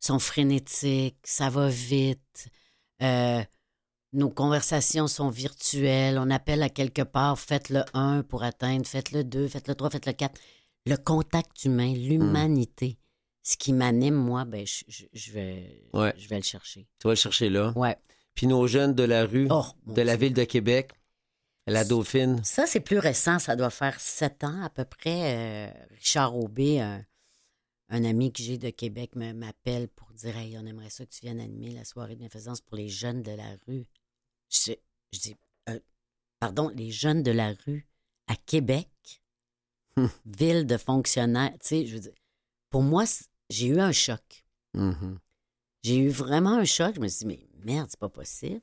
[0.00, 2.48] sont frénétiques, ça va vite.
[3.02, 3.42] euh,
[4.12, 6.18] nos conversations sont virtuelles.
[6.20, 9.74] On appelle à quelque part, faites le 1 pour atteindre, faites le 2, faites le
[9.74, 10.40] 3, faites le 4.
[10.86, 12.98] Le contact humain, l'humanité,
[13.42, 16.14] ce qui m'anime, moi, ben, je, je- je vais, Ouais.
[16.16, 16.86] je vais le chercher.
[17.00, 17.72] Tu vas le chercher là.
[17.74, 17.96] Ouais.
[18.36, 20.92] Puis nos jeunes de la rue, Oh, de la ville de Québec,
[21.66, 22.42] la Dauphine.
[22.44, 23.38] Ça, c'est plus récent.
[23.38, 25.68] Ça doit faire sept ans à peu près.
[25.68, 27.04] Euh, Richard Aubé, un,
[27.88, 31.10] un ami que j'ai de Québec, me- m'appelle pour dire Hey, on aimerait ça que
[31.12, 33.86] tu viennes animer la soirée de bienfaisance pour les jeunes de la rue.
[34.50, 34.72] Je,
[35.12, 35.36] je dis
[35.68, 35.78] euh,
[36.40, 37.86] Pardon, les jeunes de la rue
[38.26, 38.88] à Québec,
[39.96, 40.10] Hum.
[40.26, 41.52] ville de fonctionnaires.
[41.60, 42.14] Tu sais, je veux dire,
[42.68, 43.04] pour moi,
[43.48, 44.44] j'ai eu un choc.
[44.74, 45.18] Mhm.
[45.84, 46.96] J'ai eu vraiment un choc.
[46.96, 48.60] Je me suis dit, mais merde, c'est pas possible.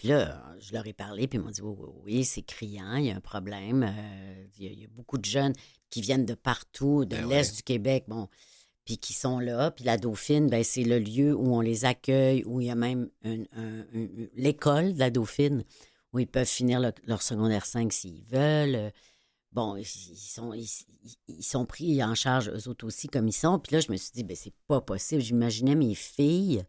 [0.00, 2.94] Puis là, je leur ai parlé, puis ils m'ont dit, oui, oui, oui, c'est criant,
[2.96, 3.82] il y a un problème.
[3.86, 5.52] euh, il, y a, il y a beaucoup de jeunes
[5.90, 7.56] qui viennent de partout, de Ben l'Est ouais.
[7.56, 8.26] du Québec, bon,
[8.86, 9.70] puis qui sont là.
[9.70, 12.74] Puis la Dauphine, ben, c'est le lieu où on les accueille, où il y a
[12.74, 15.64] même une- un- un- l'école de la Dauphine,
[16.14, 18.76] où ils peuvent finir le- leur secondaire 5 s'ils veulent.
[18.76, 18.90] Euh,
[19.52, 20.86] Bon, ils sont, ils-
[21.26, 23.58] ils sont pris en charge eux autres aussi comme ils sont.
[23.58, 25.20] Puis là, je me suis dit, ben c'est pas possible.
[25.20, 26.62] J'imaginais mes filles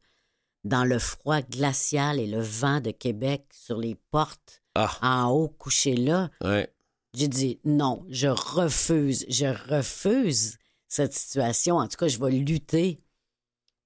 [0.64, 5.48] dans le froid glacial et le vent de Québec sur les portes Ah, en haut
[5.50, 6.30] couchées là.
[6.44, 6.72] ouais.
[7.14, 11.76] J'ai dit non, je refuse, je refuse cette situation.
[11.78, 13.02] En tout cas, je vais lutter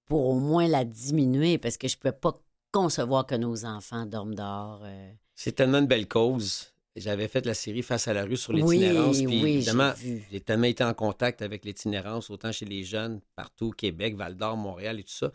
[0.06, 2.40] pour au moins la diminuer parce que je ne peux pas
[2.72, 4.82] concevoir que nos enfants dorment dehors.
[4.84, 5.12] euh.
[5.34, 6.72] C'est tellement une belle cause.
[6.96, 9.18] J'avais fait la série Face à la rue sur Oui, l'itinérance.
[9.18, 9.92] puis oui, évidemment,
[10.32, 15.00] j'ai tellement été en contact avec l'itinérance, autant chez les jeunes, partout, Québec, Val-d'Or, Montréal
[15.00, 15.32] et tout ça.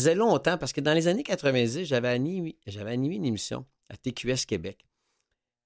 [0.00, 3.96] Faisait longtemps, parce que dans les années 90, j'avais animé, j'avais animé une émission à
[3.96, 4.84] TQS Québec.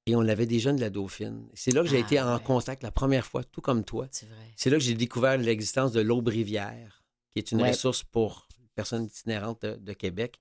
[0.06, 1.46] Et on avait des jeunes de la Dauphine.
[1.54, 2.42] C'est là que j'ai Ah, été en ouais.
[2.42, 4.08] contact la première fois, tout comme toi.
[4.10, 4.52] C'est vrai.
[4.56, 7.70] C'est là que j'ai découvert l'existence de l'Aube-Rivière, qui est une Ouais.
[7.70, 10.38] ressource pour les personnes itinérantes de, de Québec.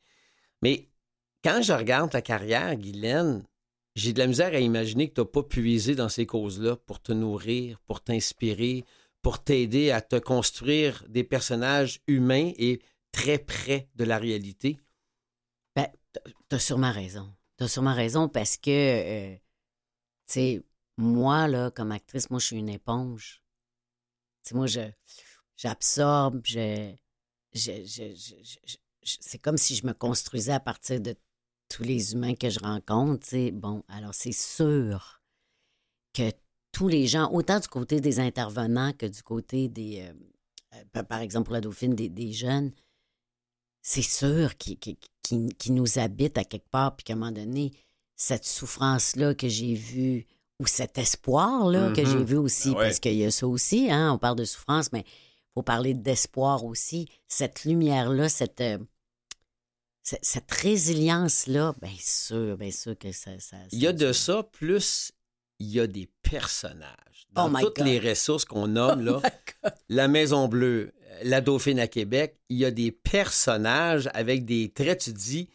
[0.61, 0.87] Mais
[1.43, 3.43] quand je regarde ta carrière, Guylaine,
[3.95, 7.01] j'ai de la misère à imaginer que tu n'as pas puisé dans ces causes-là pour
[7.01, 8.85] te nourrir, pour t'inspirer,
[9.21, 12.79] pour t'aider à te construire des personnages humains et
[13.17, 14.79] très près de la réalité.
[15.75, 15.87] Ben,
[16.49, 17.33] t'as sûrement raison.
[17.57, 19.35] T'as sûrement raison parce que, euh,
[20.27, 20.63] tu sais,
[20.97, 23.43] moi, là, comme actrice, moi, je suis une éponge.
[24.43, 24.81] Tu sais, moi, je,
[25.57, 26.93] j'absorbe, je,
[27.53, 31.15] je, je- c'est comme si je me construisais à partir de
[31.69, 33.51] tous les humains que je rencontre, tu sais.
[33.51, 35.21] Bon, alors c'est sûr
[36.13, 36.31] que
[36.71, 40.13] tous les gens, autant du côté des intervenants que du côté des, euh,
[40.97, 42.71] euh, par- exemple pour la Dauphine, des jeunes,
[43.89, 44.97] c'est sûr qui, qui-
[45.57, 47.71] qui nous habitent à quelque part, puis qu'à un moment donné,
[48.17, 50.25] cette souffrance-là que j'ai vue,
[50.59, 52.85] ou cet espoir-là que j'ai vu aussi, Ah ouais.
[52.87, 55.93] parce qu'il y a ça aussi, hein, on parle de souffrance, mais il faut parler
[55.93, 57.07] d'espoir aussi.
[57.29, 58.77] Cette lumière-là, cette, euh,
[60.03, 63.31] cette, cette résilience-là, bien sûr, bien sûr que ça...
[63.39, 65.11] ça Il y a de ça, plus
[65.59, 67.27] il y a des personnages.
[67.31, 67.85] Dans Oh my toutes God.
[67.85, 69.21] les ressources qu'on nomme, là,
[69.89, 75.01] la Maison Bleue, la Dauphine à Québec, il y a des personnages avec des traits,
[75.01, 75.49] tu dis,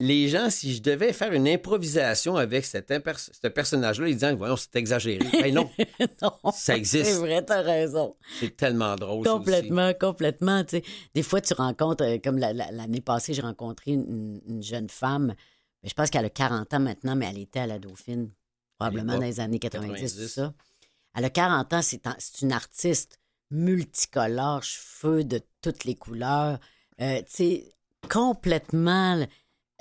[0.00, 4.32] les gens, si je devais faire une improvisation avec cet imper- ce personnage-là, ils disent,
[4.36, 5.20] voyons, c'est exagéré.
[5.32, 5.70] Ben non,
[6.22, 7.04] non, ça existe.
[7.04, 8.16] C'est vrai, t'as raison.
[8.40, 9.20] c'est tellement drôle.
[9.20, 9.30] aussi.
[9.30, 10.64] Complètement, complètement.
[10.64, 10.82] tu sais.
[11.14, 14.88] Des fois, tu rencontres, euh, comme la- la- l'année passée, j'ai rencontré une, une jeune
[14.88, 15.34] femme,
[15.84, 18.30] mais je pense qu'elle a 40 ans maintenant, mais elle était à la Dauphine,
[18.78, 20.16] probablement dans les années 90, 90.
[20.16, 20.52] tout ça.
[21.14, 22.00] Elle a 40 ans, c'est
[22.40, 23.20] une artiste
[23.52, 26.58] multicolore, cheveux de toutes les couleurs,
[27.00, 27.68] euh, tu sais,
[28.10, 29.24] complètement,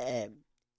[0.01, 0.27] euh,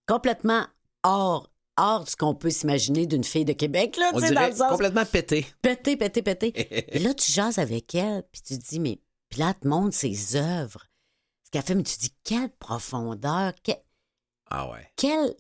[0.07, 0.67] complètement
[1.03, 4.47] hors, hors de ce qu'on peut s'imaginer d'une fille de Québec, là, tu sais, dans
[4.47, 5.47] le sens complètement pété.
[5.63, 6.53] pété, pété, pété.
[6.95, 9.01] Et là, tu jases avec elle, puis tu te dis, mais.
[9.29, 10.85] Puis là, elle te montre ses œuvres.
[11.45, 13.79] Ce qu'elle fait, mais tu te dis, quelle profondeur, quel,
[14.51, 14.87] ah ouais.
[14.97, 15.35] quel,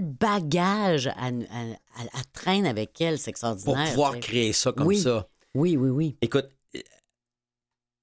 [0.00, 3.90] bagage elle, elle- elle- elle traîne avec elle, c'est Pour extraordinaire.
[3.90, 4.20] pouvoir tu sais.
[4.28, 5.00] créer ça comme Oui.
[5.00, 5.28] ça.
[5.54, 6.16] Oui, oui, oui.
[6.20, 6.80] Écoute, euh,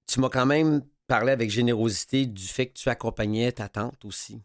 [0.07, 4.39] tu m'as quand même parlé avec générosité du fait que tu accompagnais ta tante aussi.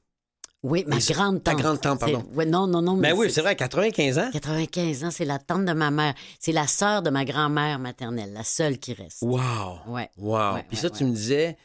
[0.62, 1.60] Oui, ma Et grande ta tante.
[1.60, 2.24] grande tante, pardon.
[2.34, 2.96] Ouais, non, non, non.
[2.96, 4.30] Mais mais oui, c'est vrai, 95 ans?
[4.32, 6.14] 95 ans, c'est la tante de ma mère.
[6.40, 9.22] C'est la sœur de ma grand-mère maternelle, la seule qui reste.
[9.22, 9.78] Wow.
[9.86, 10.10] Ouais.
[10.16, 10.54] Wow.
[10.54, 11.56] Ouais, puis ouais, ça, tu me disais,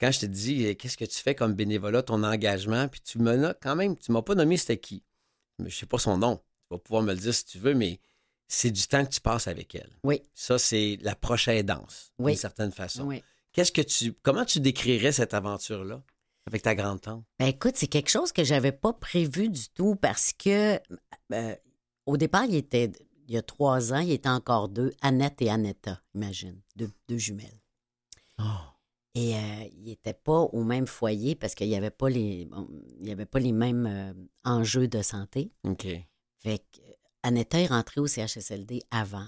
[0.00, 3.18] quand je te dis, euh, qu'est-ce que tu fais comme bénévolat, ton engagement, puis tu
[3.18, 5.02] me l'as quand même, tu m'as pas nommé c'était qui.
[5.58, 6.36] Mais je sais pas son nom.
[6.36, 8.00] Tu vas pouvoir me le dire si tu veux, mais
[8.48, 9.90] c'est du temps que tu passes avec elle.
[10.04, 10.22] Oui.
[10.34, 12.32] Ça, c'est la prochaine danse, Oui.
[12.32, 13.04] d'une certaine façon.
[13.04, 13.22] Oui.
[13.52, 16.02] Qu'est-ce que tu, comment tu décrirais cette aventure-là
[16.46, 17.24] avec ta grande tante?
[17.38, 20.78] Ben écoute, c'est quelque chose que j'avais pas prévu du tout parce que
[21.32, 21.54] euh,
[22.04, 22.92] au départ, il était
[23.28, 27.18] il y a trois ans, il était encore deux, Annette et Annetta, imagine, deux, deux
[27.18, 27.60] jumelles.
[29.14, 29.38] Et euh,
[29.72, 32.68] ils n'étaient pas au même foyer parce qu'il n'y avait pas les bon,
[33.00, 34.12] il y avait pas les mêmes euh,
[34.44, 35.50] enjeux de santé.
[35.64, 35.86] OK.
[36.38, 36.78] Fait que
[37.26, 39.26] Annetta est rentrée au CHSLD avant.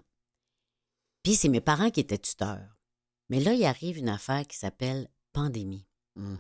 [1.24, 2.76] Puis c'est mes parents qui étaient tuteurs.
[3.28, 5.84] Mais là, il arrive une affaire qui s'appelle pandémie.
[6.14, 6.36] Hmm.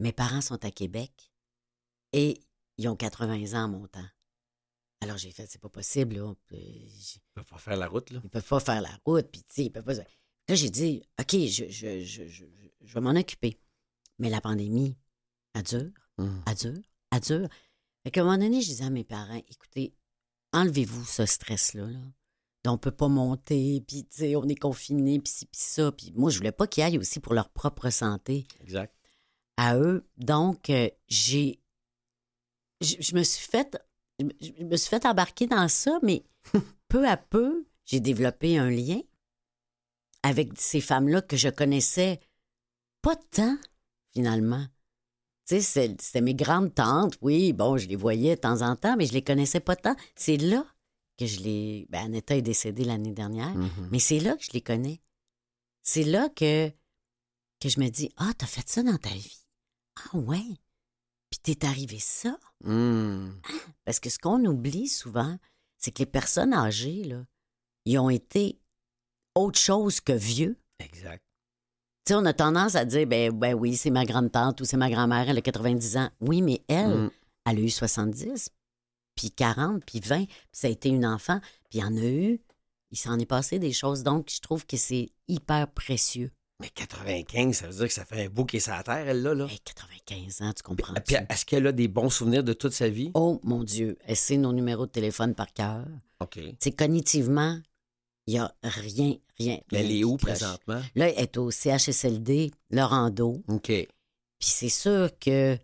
[0.00, 1.32] Mes parents sont à Québec
[2.12, 2.40] et
[2.76, 4.04] ils ont 80 ans en montant.
[5.00, 6.34] Alors j'ai fait, c'est pas possible, là.
[6.48, 8.20] Tu peux pas faire la route, là.
[8.24, 9.94] Ils peuvent pas faire la route, puis tu sais, ils peuvent pas.
[9.94, 10.04] Là,
[10.56, 12.44] j'ai dit, OK, je, je, je, je,
[12.80, 13.60] je vais m'en occuper.
[14.18, 14.98] Mais la pandémie,
[15.54, 16.42] elle dure, Hmm.
[16.46, 17.48] elle dure, elle dure.
[18.02, 19.94] Fait qu'à un moment donné, je disais à mes parents, écoutez,
[20.52, 21.98] enlevez-vous ce stress-là, là.
[22.66, 25.90] On peut pas monter, puis tu sais, on est confiné, puis ci, puis ça.
[25.92, 28.94] Puis moi, je voulais pas qu'ils aillent aussi pour leur propre santé Exact.
[29.56, 30.04] à eux.
[30.18, 31.58] Donc, euh, j'ai.
[32.82, 33.48] Je, me suis
[34.18, 36.22] je me suis fait embarquer dans ça, mais
[36.88, 39.00] peu à peu, j'ai développé un lien
[40.22, 42.20] avec ces femmes-là que je connaissais
[43.00, 43.56] pas tant,
[44.12, 44.66] finalement.
[45.50, 48.76] Tu sais, c'est- c'était mes grandes tantes, oui, bon, je les voyais de temps en
[48.76, 49.96] temps, mais je les connaissais pas tant.
[50.14, 50.64] C'est là
[51.18, 51.86] que je les.
[51.90, 53.52] Ben, Annetta est décédée l'année dernière.
[53.56, 53.88] Mhm.
[53.90, 55.00] Mais c'est là que je les connais.
[55.82, 56.68] C'est là que,
[57.58, 59.44] que je me dis Ah, t'as fait ça dans ta vie?
[59.96, 60.46] Ah, ouais?
[61.30, 62.38] Puis t'es arrivé ça?
[62.62, 63.30] Hmm.
[63.84, 65.36] Parce que ce qu'on oublie souvent,
[65.78, 67.26] c'est que les personnes âgées, là,
[67.86, 68.60] ils ont été
[69.34, 70.56] autre chose que vieux.
[70.78, 71.24] Exact.
[72.10, 74.90] Sais, on a tendance à dire ben, ben oui, c'est ma grande-tante ou c'est ma
[74.90, 76.10] grand-mère, elle a 90 ans.
[76.20, 77.10] Oui, mais elle, Hmm.
[77.46, 78.48] elle a eu 70,
[79.14, 81.38] puis 40, puis 20, puis ça a été une enfant,
[81.70, 82.40] puis il y en a eu.
[82.90, 84.02] Il s'en est passé des choses.
[84.02, 86.32] Donc, je trouve que c'est hyper précieux.
[86.58, 89.08] Mais 95, ça veut dire que ça fait un bout qui est sur la terre,
[89.08, 89.32] elle, là.
[89.32, 89.46] là.
[89.46, 92.88] Hey, 95 ans, tu comprends Puis est-ce qu'elle a des bons souvenirs de toute sa
[92.88, 93.12] vie?
[93.14, 95.84] Oh mon Dieu, elle sait nos numéros de téléphone par cœur.
[96.18, 96.32] OK.
[96.34, 97.60] Tu sais, cognitivement,
[98.30, 99.58] Il n'y a rien, rien.
[99.72, 100.80] Mais elle est où présentement?
[100.94, 103.42] Là, elle est au CHSLD, Laurando.
[103.48, 103.66] OK.
[103.66, 103.88] Puis
[104.38, 105.58] c'est sûr que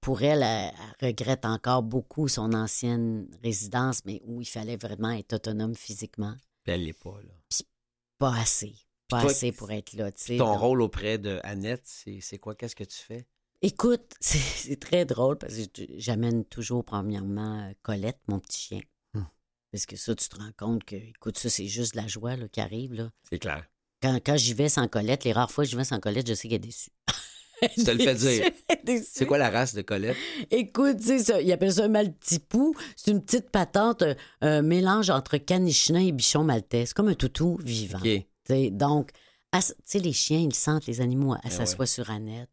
[0.00, 5.10] pour elle, elle, elle regrette encore beaucoup son ancienne résidence, mais où il fallait vraiment
[5.10, 6.36] être autonome physiquement.
[6.62, 7.34] Puis elle l'est pas, là.
[8.18, 8.76] Pas assez.
[9.08, 10.12] Pas toi, assez pour être là.
[10.12, 11.82] Ton Donc, rôle auprès de Annette,
[12.20, 12.54] c'est quoi?
[12.54, 13.26] Qu'est-ce que tu fais?
[13.62, 18.80] Écoute, c'est très drôle parce que j'amène toujours, premièrement, euh, Colette, mon petit chien.
[19.72, 22.36] Parce que ça, tu te rends compte que, écoute, ça, c'est juste de la joie
[22.36, 22.94] là, qui arrive.
[22.94, 23.10] Là.
[23.28, 23.66] C'est clair.
[24.00, 26.34] Quand, quand j'y vais sans Colette, les rares fois que j'y vais sans Colette, je
[26.34, 26.90] sais qu'elle est déçue.
[27.74, 28.50] Tu te le fais dire.
[29.04, 30.16] C'est quoi la race de Colette?
[30.50, 31.42] Écoute, c'est ça.
[31.42, 32.74] Ils appellent ça un maltipou.
[32.96, 36.86] C'est une petite patente, un, un mélange entre canichenin et bichon maltais.
[36.86, 37.98] C'est comme un toutou vivant.
[38.44, 39.10] T'sais, donc,
[39.52, 41.34] tu sais, les chiens, ils sentent, les animaux.
[41.34, 42.48] Elle Eh s'assoit sur Annette.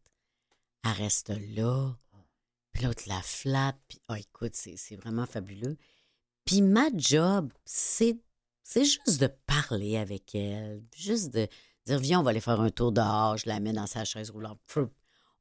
[0.84, 1.96] Elle reste là.
[2.72, 3.78] Puis l'autre la flatte.
[3.88, 5.76] Puis, oh, écoute, c'est c'est vraiment fabuleux.
[6.46, 8.16] Puis ma job, c'est
[8.62, 10.82] c'est juste de parler avec elle.
[10.96, 11.46] Juste de
[11.86, 13.36] dire, viens, on va aller faire un tour dehors.
[13.36, 14.58] Je la mets dans sa chaise roulante.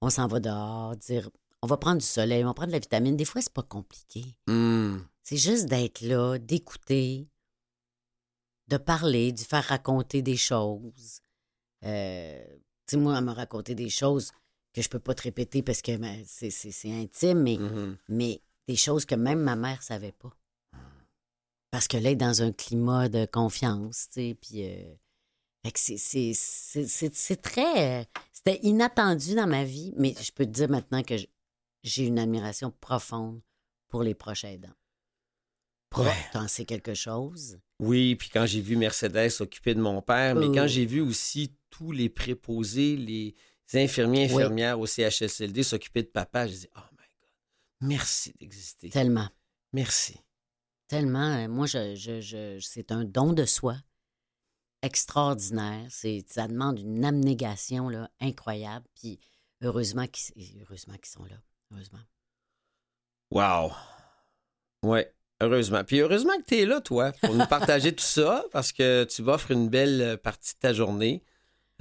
[0.02, 0.96] On s'en va dehors.
[0.98, 1.30] Dire,
[1.64, 3.16] on va prendre du soleil, on va prendre de la vitamine.
[3.18, 4.24] Des fois, c'est pas compliqué.
[4.48, 4.98] Hmm.
[5.24, 7.28] C'est juste d'être là, d'écouter,
[8.68, 11.22] de parler, de faire raconter des choses.
[11.84, 12.44] Euh,
[12.88, 14.32] tu sais, moi, elle m'a raconté des choses
[14.74, 17.98] que je peux pas te répéter parce que ben, c'est- c'est c'est intime, mais, Mhm.
[18.10, 20.32] mais des choses que même ma mère savait pas.
[21.76, 24.64] Parce que là, est dans un climat de confiance, tu sais, puis...
[24.64, 24.96] euh,
[25.76, 28.00] c'est- très...
[28.00, 31.16] euh, C'était inattendu dans ma vie, mais je peux te dire maintenant que
[31.84, 33.42] j'ai une admiration profonde
[33.90, 34.72] pour les proches aidants.
[35.90, 36.16] Pro, Ouais.
[36.32, 37.60] t'en sais quelque chose?
[37.82, 40.54] Oui, puis quand j'ai vu Mercedes s'occuper de mon père, mais Oh.
[40.54, 43.36] quand j'ai vu aussi tous les préposés, les
[43.74, 44.44] infirmiers, Oui.
[44.44, 48.92] infirmières au CHSLD s'occuper de papa, j'ai dit, oh my God, merci d'exister.
[48.92, 49.28] Tellement.
[49.74, 50.18] Merci.
[50.88, 51.36] Tellement.
[51.36, 53.76] euh, Moi, je, je, je- c'est un don de soi
[54.82, 55.86] extraordinaire.
[55.90, 58.86] C'est, ça demande une abnégation là, incroyable.
[58.96, 59.20] Puis
[59.62, 61.36] heureusement qu'ils, heureusement qu'ils sont là.
[61.72, 62.00] Heureusement.
[63.32, 63.72] Wow.
[64.84, 65.84] Ouais, heureusement.
[65.84, 69.24] Puis heureusement que tu es là, toi, pour nous partager tout ça, parce que tu
[69.24, 71.24] m'offres une belle euh, partie de ta journée.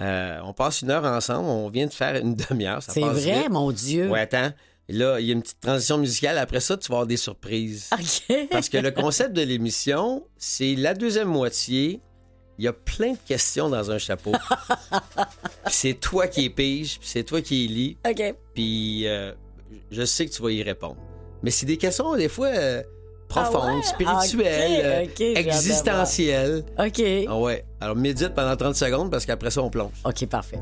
[0.00, 2.82] Euh, on passe une heure ensemble, on vient de faire une demi-heure.
[2.82, 3.50] C'est vrai, vite.
[3.50, 4.08] mon Dieu.
[4.10, 4.52] Ouais, attends.
[4.88, 6.36] Là, il y a une petite transition musicale.
[6.38, 7.88] Après ça, tu vas avoir des surprises.
[7.92, 8.48] OK.
[8.50, 12.00] Parce que le concept de l'émission, c'est la deuxième moitié.
[12.58, 14.30] Il y a plein de questions dans un chapeau.
[15.66, 18.34] C'est toi qui es pige, puis c'est toi qui lis, OK.
[18.54, 19.32] puis euh,
[19.90, 20.96] je sais que tu vas y répondre.
[21.42, 22.82] Mais c'est des questions, des fois, euh,
[23.28, 23.82] profondes, Ah ouais?
[23.82, 25.56] spirituelles, OK, OK, j'ai hâte de voir.
[25.56, 26.64] existentielles.
[26.78, 27.02] OK.
[27.28, 27.64] Ah ouais.
[27.80, 29.94] Alors, médite pendant 30 secondes, parce qu'après ça, on plonge.
[30.04, 30.60] OK, parfait.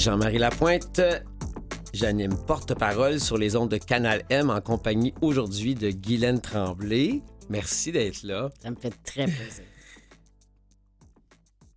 [0.00, 1.02] Jean-Marie Lapointe.
[1.92, 7.20] J'anime porte-parole sur les ondes de Canal M en compagnie aujourd'hui de Guylaine Tremblay.
[7.50, 8.50] Merci d'être là.
[8.62, 9.64] Ça me fait très plaisir.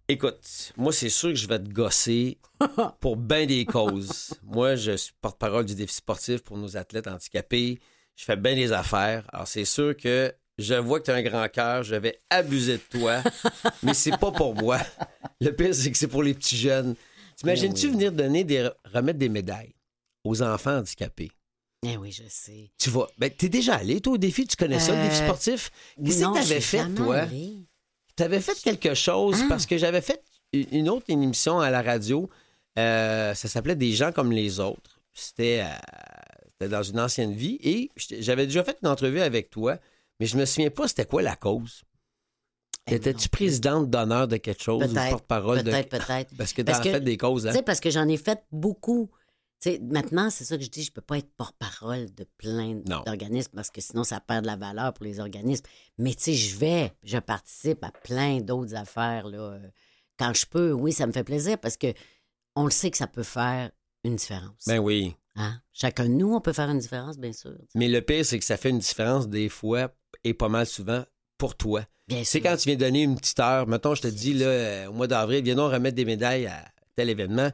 [0.08, 2.38] Écoute, moi, c'est sûr que je vais te gosser
[3.02, 4.34] pour bien des causes.
[4.42, 7.82] moi, je suis porte-parole du défi sportif pour nos athlètes handicapés.
[8.16, 9.26] Je fais bien des affaires.
[9.34, 11.84] Alors, c'est sûr que je vois que tu as un grand cœur.
[11.84, 13.22] Je vais abuser de toi.
[13.84, 14.80] mais c'est pas pour moi.
[15.42, 16.96] Le pire, c'est que c'est pour les petits jeunes.
[17.44, 17.92] T'imagines-tu oui.
[17.94, 19.76] venir donner des, remettre des médailles
[20.24, 21.32] aux enfants handicapés?
[21.86, 22.72] Eh oui, je sais.
[22.80, 23.08] Tu vas.
[23.18, 24.48] Ben, t'es déjà allé, toi, au défi?
[24.48, 25.70] Tu connais ça, le défi Euh, sportif?
[26.04, 27.18] Qu'est-ce que t'avais fait, toi?
[27.18, 27.58] allée.
[28.16, 29.46] Tu avais fait quelque chose Ah.
[29.50, 30.24] parce que j'avais fait
[30.54, 32.30] une autre émission à la radio.
[32.80, 35.02] Euh, ça s'appelait Des gens comme les autres.
[35.14, 35.64] C'était
[36.62, 37.90] euh, dans une ancienne vie et
[38.20, 39.78] j'avais déjà fait une entrevue avec toi,
[40.20, 41.82] mais je me souviens pas c'était quoi la cause.
[42.88, 45.72] Étais-tu présidente d'honneur de quelque chose ou Peut-être, porte-parole de.
[45.72, 46.32] Peut-être, peut-être.
[46.38, 47.52] Parce que t'as fait des causes, hein?
[47.52, 49.10] Tu sais, parce que j'en ai fait beaucoup.
[49.62, 52.76] Tu sais, maintenant, c'est ça que je dis, je peux pas être porte-parole de plein
[52.76, 55.64] d'organismes parce que sinon, ça perd de la valeur pour les organismes.
[55.98, 59.28] Mais tu sais, je vais, je participe à plein d'autres affaires.
[59.28, 59.54] Là.
[59.54, 59.60] Euh,
[60.20, 61.94] Quand je peux, oui, ça me fait plaisir parce que
[62.58, 63.72] on le sait que ça peut faire
[64.04, 64.66] une différence.
[64.68, 65.16] Ben oui.
[65.36, 65.62] Hein?
[65.72, 67.56] Chacun de nous, on peut faire une différence, bien sûr.
[67.74, 71.04] Mais le pire, c'est que ça fait une différence des fois et pas mal souvent
[71.38, 71.86] pour toi.
[72.08, 74.88] Bien C'est quand tu viens donner une petite heure, mettons, je te dis, là, euh,
[74.88, 77.50] au mois d'avril, viens donc remettre des médailles à tel événement.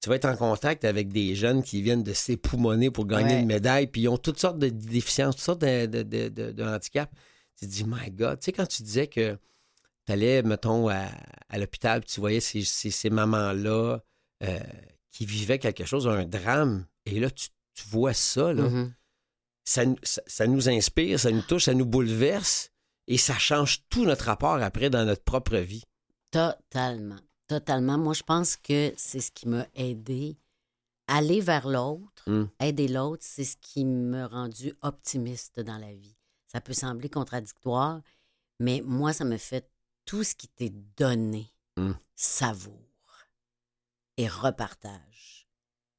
[0.00, 3.40] Tu vas être en contact avec des jeunes qui viennent de s'époumoner pour gagner Ouais.
[3.40, 6.62] une médaille, puis ils ont toutes sortes de déficiences, toutes sortes de, de, de- de-
[6.64, 7.12] handicaps.
[7.58, 9.36] Tu te dis, my God, tu sais, quand tu disais que
[10.06, 11.08] tu allais, mettons, à,
[11.48, 13.98] à l'hôpital, puis tu voyais ces, ces, ces mamans-là
[14.42, 14.58] euh,
[15.12, 18.92] qui vivaient quelque chose, un drame, et là, tu, tu vois ça, là Mhm.
[19.64, 22.71] ça, nous- ça- ça nous inspire, ça nous touche, ça nous bouleverse
[23.06, 25.82] et ça change tout notre rapport après dans notre propre vie.
[26.30, 27.20] Totalement.
[27.46, 27.98] Totalement.
[27.98, 30.38] Moi, je pense que c'est ce qui m'a aidé.
[31.08, 32.44] Aller vers l'autre, Mm.
[32.60, 36.16] aider l'autre, c'est ce qui m'a rendu optimiste dans la vie.
[36.46, 38.00] Ça peut sembler contradictoire,
[38.60, 39.68] mais moi, ça me fait
[40.04, 41.92] tout ce qui t'est donné, Mm.
[42.14, 42.78] savoure
[44.16, 45.48] et repartage.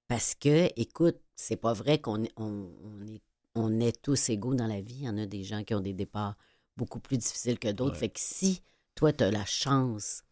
[0.08, 3.22] Parce que, écoute, c'est pas vrai qu'on est- on, on est,
[3.56, 4.96] on est tous égaux dans la vie.
[4.96, 6.36] Il y en a des gens qui ont des départs
[6.78, 7.94] beaucoup plus difficiles que d'autres.
[7.94, 8.00] Ouais.
[8.00, 8.62] Fait que si
[8.96, 10.24] toi, tu as la chance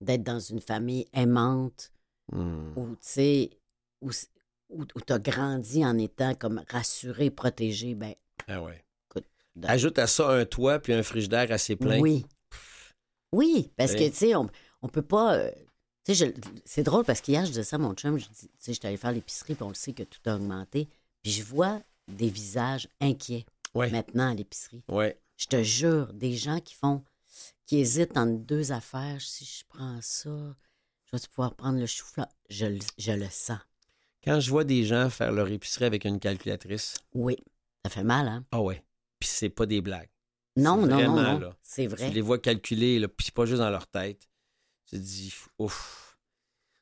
[0.00, 1.92] d'être dans une famille aimante
[2.32, 2.72] Hmm.
[2.76, 3.50] où, tu sais,
[4.00, 4.10] où,
[4.68, 8.14] où, tu as grandi en étant comme rassuré, protégé, ben
[8.46, 8.84] Ah ouais.
[9.10, 9.26] Écoute,
[9.64, 11.98] Ajoute à ça un toit puis un frigidaire assez plein.
[11.98, 12.24] Oui.
[13.32, 14.48] Oui, parce que, tu sais, on,
[14.82, 15.34] on peut pas.
[15.38, 15.50] euh,
[16.04, 16.32] tu sais,
[16.64, 18.88] c'est drôle parce qu'hier, je disais ça à mon chum, je dis, tu sais, j'étais
[18.88, 20.88] allé faire l'épicerie, puis on le sait que tout a augmenté.
[21.22, 23.90] Puis je vois des visages inquiets Ouais.
[23.90, 24.82] maintenant à l'épicerie.
[24.88, 25.20] Ouais.
[25.40, 27.02] Je te jure, des gens qui font,
[27.64, 29.22] qui hésitent entre deux affaires.
[29.22, 30.28] Si je prends ça,
[31.06, 32.26] je vais pouvoir prendre le chou-fleur?
[32.50, 33.58] Je, le- je le sens.
[34.22, 37.38] Quand je vois des gens faire leur épicerie avec une calculatrice, Oui,
[37.82, 38.44] ça fait mal, hein?
[38.52, 38.84] ah ouais.
[39.18, 40.10] Puis c'est pas des blagues.
[40.56, 41.54] Non, non, non, vraiment, non.
[41.62, 42.10] C'est Tu vrai.
[42.10, 44.28] les vois calculer, là, puis c'est pas juste dans leur tête.
[44.84, 46.18] Tu te dis, ouf.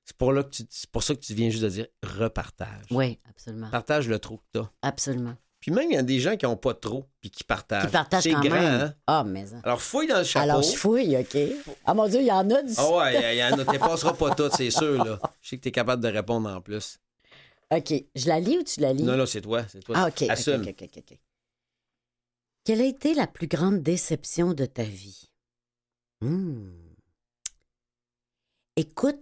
[0.05, 2.87] C'est pour, là que tu- pour ça que tu viens juste de dire repartage.
[2.91, 3.71] Oui, absolument.
[3.71, 4.69] Partage le trop que t'as.
[4.83, 5.37] Absolument.
[5.61, 7.87] Puis même, il y a des gens qui n'ont pas trop, puis qui partagent.
[7.87, 8.81] Qui partagent C'est quand grand, même.
[8.81, 8.95] hein?
[9.09, 9.45] Ah, mais.
[9.65, 10.45] Alors, fouille dans le chapeau.
[10.49, 11.37] Alors, je fouille, OK.
[11.85, 12.73] Ah, mon Dieu, il y en a du.
[12.77, 15.19] Ah ouais, il y en a, tu passeras pas toutes, c'est sûr, là.
[15.43, 17.01] Je sais que tu es capable de répondre en plus.
[17.71, 17.93] OK.
[18.15, 19.03] Je la lis ou tu la lis?
[19.03, 19.97] Non, non, c'est toi, c'est toi.
[19.99, 20.23] Ah, OK.
[20.23, 20.63] OK, Assume.
[20.63, 21.19] OK, OK, OK.
[22.65, 25.29] Quelle a été la plus grande déception de ta vie?
[26.21, 26.71] Hmm.
[28.77, 29.19] Écoute,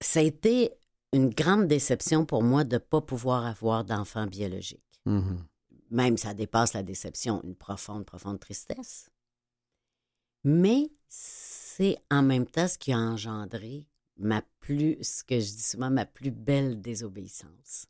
[0.00, 0.72] ça a été
[1.12, 4.82] une grande déception pour moi de ne pas pouvoir avoir d'enfant biologique.
[5.04, 5.44] Mhm.
[5.90, 9.10] Même ça dépasse la déception, une profonde, profonde tristesse.
[10.44, 13.86] Mais c'est en même temps ce qui a engendré
[14.16, 17.86] ma plus, ce que je dis souvent, ma plus belle désobéissance.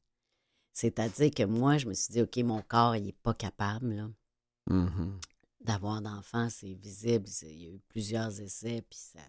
[0.72, 4.08] C'est-à-dire que moi, je me suis dit, OK, mon corps, il n'est pas capable là,
[4.68, 5.18] Mhm.
[5.60, 7.28] d'avoir d'enfants, c'est visible.
[7.42, 9.20] Il y a eu plusieurs essais, puis ça,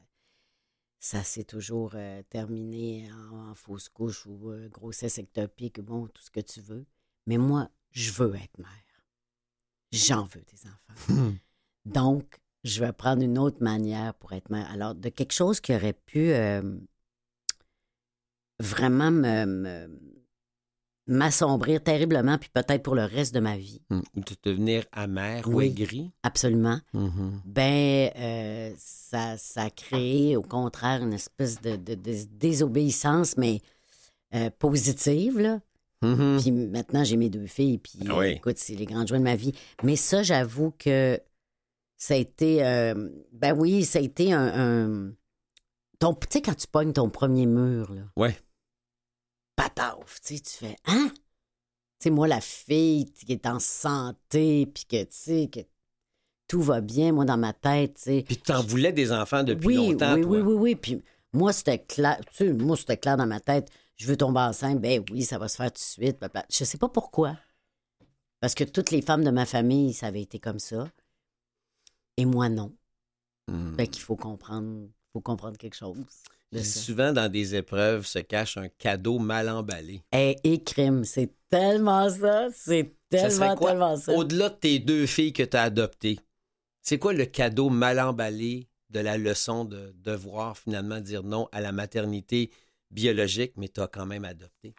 [1.04, 6.22] ça s'est toujours euh, terminé en, en fausse couche ou euh, grossesse ectopique, bon, tout
[6.22, 6.86] ce que tu veux.
[7.28, 9.04] Mais moi, je veux être mère.
[9.92, 11.14] J'en veux des enfants.
[11.14, 11.38] Mhm.
[11.84, 14.72] Donc, je vais prendre une autre manière pour être mère.
[14.72, 16.62] Alors, de quelque chose qui aurait pu euh,
[18.62, 20.13] vraiment me- me-
[21.08, 23.82] m'assombrir terriblement, puis peut-être pour le reste de ma vie.
[23.92, 25.66] Ou de devenir amer ou Oui.
[25.68, 26.12] aigri.
[26.24, 27.42] absolument, Mhm.
[27.46, 33.62] ben, euh, ça, ça a créé, au contraire, une espèce de, de- de désobéissance, mais
[34.34, 35.60] euh, positive, là.
[36.02, 36.38] Mhm.
[36.42, 38.28] Puis maintenant, j'ai mes deux filles, puis Ah oui.
[38.32, 39.54] écoute, c'est les grandes joies de ma vie.
[39.84, 41.20] Mais ça, j'avoue que
[41.98, 42.66] ça a été.
[42.66, 44.48] euh, ben oui, ça a été un.
[45.08, 45.14] un-
[46.00, 48.02] ton, tu sais, quand tu pognes ton premier mur, là.
[48.18, 48.36] Ouais.
[49.56, 51.12] Patauf, tu sais, tu fais Hein?
[51.14, 51.20] Tu
[52.00, 55.62] sais, moi, la fille qui est en santé, puis que, tu sais, que
[56.48, 58.24] tout va bien, moi, dans ma tête, tu sais.
[58.26, 60.32] Puis tu t'en voulais des enfants depuis oui, longtemps, oui, toi.
[60.32, 60.76] oui, oui, oui.
[60.76, 62.20] Puis moi, c'était clair.
[62.32, 63.70] Tu sais, moi, c'était clair dans ma tête.
[63.96, 64.82] Je veux tomber enceinte.
[64.82, 66.20] Ben oui, ça va se faire tout de suite.
[66.20, 66.46] blabla.
[66.52, 67.38] Je sais pas pourquoi.
[68.40, 70.90] Parce que toutes les femmes de ma famille, ça avait été comme ça.
[72.18, 72.76] Et moi, non.
[73.48, 73.76] Mhm.
[73.76, 75.98] Fait qu'il faut comprendre, faut comprendre quelque chose.
[76.62, 76.70] Puis.
[76.70, 80.04] Souvent, dans des épreuves, se cache un cadeau mal emballé.
[80.12, 82.50] Et, et crime, c'est tellement ça.
[82.54, 84.14] C'est tellement, quoi, tellement ça.
[84.14, 86.20] Au-delà de tes deux filles que tu as adoptées,
[86.82, 91.62] c'est quoi le cadeau mal emballé de la leçon de devoir finalement dire non à
[91.62, 92.52] la maternité
[92.92, 94.76] biologique, mais tu as quand même adopté?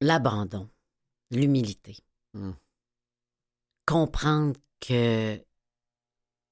[0.00, 0.68] L'abandon,
[1.30, 1.96] l'humilité.
[2.32, 2.52] Hmm.
[3.86, 5.38] Comprendre que.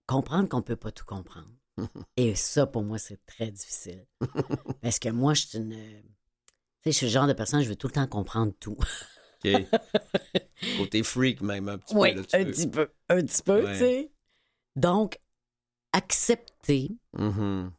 [0.07, 1.51] Comprendre qu'on peut pas tout comprendre.
[2.17, 4.07] Et ça, pour moi, c'est très difficile.
[4.83, 5.71] Parce que moi, je suis une.
[5.71, 8.77] Tu sais, je suis le genre de personne, je veux tout le temps comprendre tout.
[9.45, 9.51] OK.
[10.79, 12.25] Côté freak, même, un petit Oui, peu.
[12.25, 12.91] tu un petit peu.
[13.09, 13.73] Un petit peu, Ouais.
[13.73, 14.13] tu sais.
[14.77, 15.19] Donc,
[15.93, 17.73] accepter Mhm.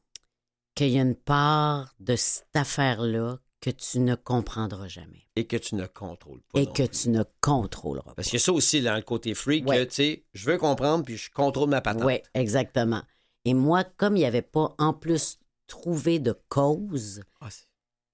[0.75, 5.55] qu'il y a une part de cette affaire-là que tu ne comprendras jamais Et que
[5.55, 6.59] tu ne contrôles pas.
[6.59, 6.89] et que plus.
[7.03, 8.15] tu ne contrôleras pas.
[8.15, 9.33] Parce a ça aussi dans le côté
[9.65, 9.77] Ouais.
[9.77, 12.03] que, tu sais, je veux comprendre, puis je contrôle ma patente.
[12.03, 13.01] Oui, exactement.
[13.45, 15.37] Et moi, comme il n'y avait pas en plus
[15.67, 17.55] trouvé de cause, Ah, tu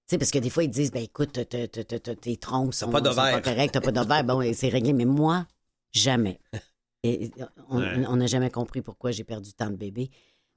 [0.06, 3.72] sais, parce que des fois, ils disent, ben écoute, tes trompes sont, pas pas corrects,
[3.72, 4.94] t'as pas d'ovaire, bon, c'est réglé.
[4.94, 5.48] Mais moi,
[5.92, 6.40] jamais.
[7.04, 7.32] Et
[7.70, 7.98] on Ouais.
[8.18, 10.12] n'a jamais compris pourquoi j'ai perdu tant de bébés.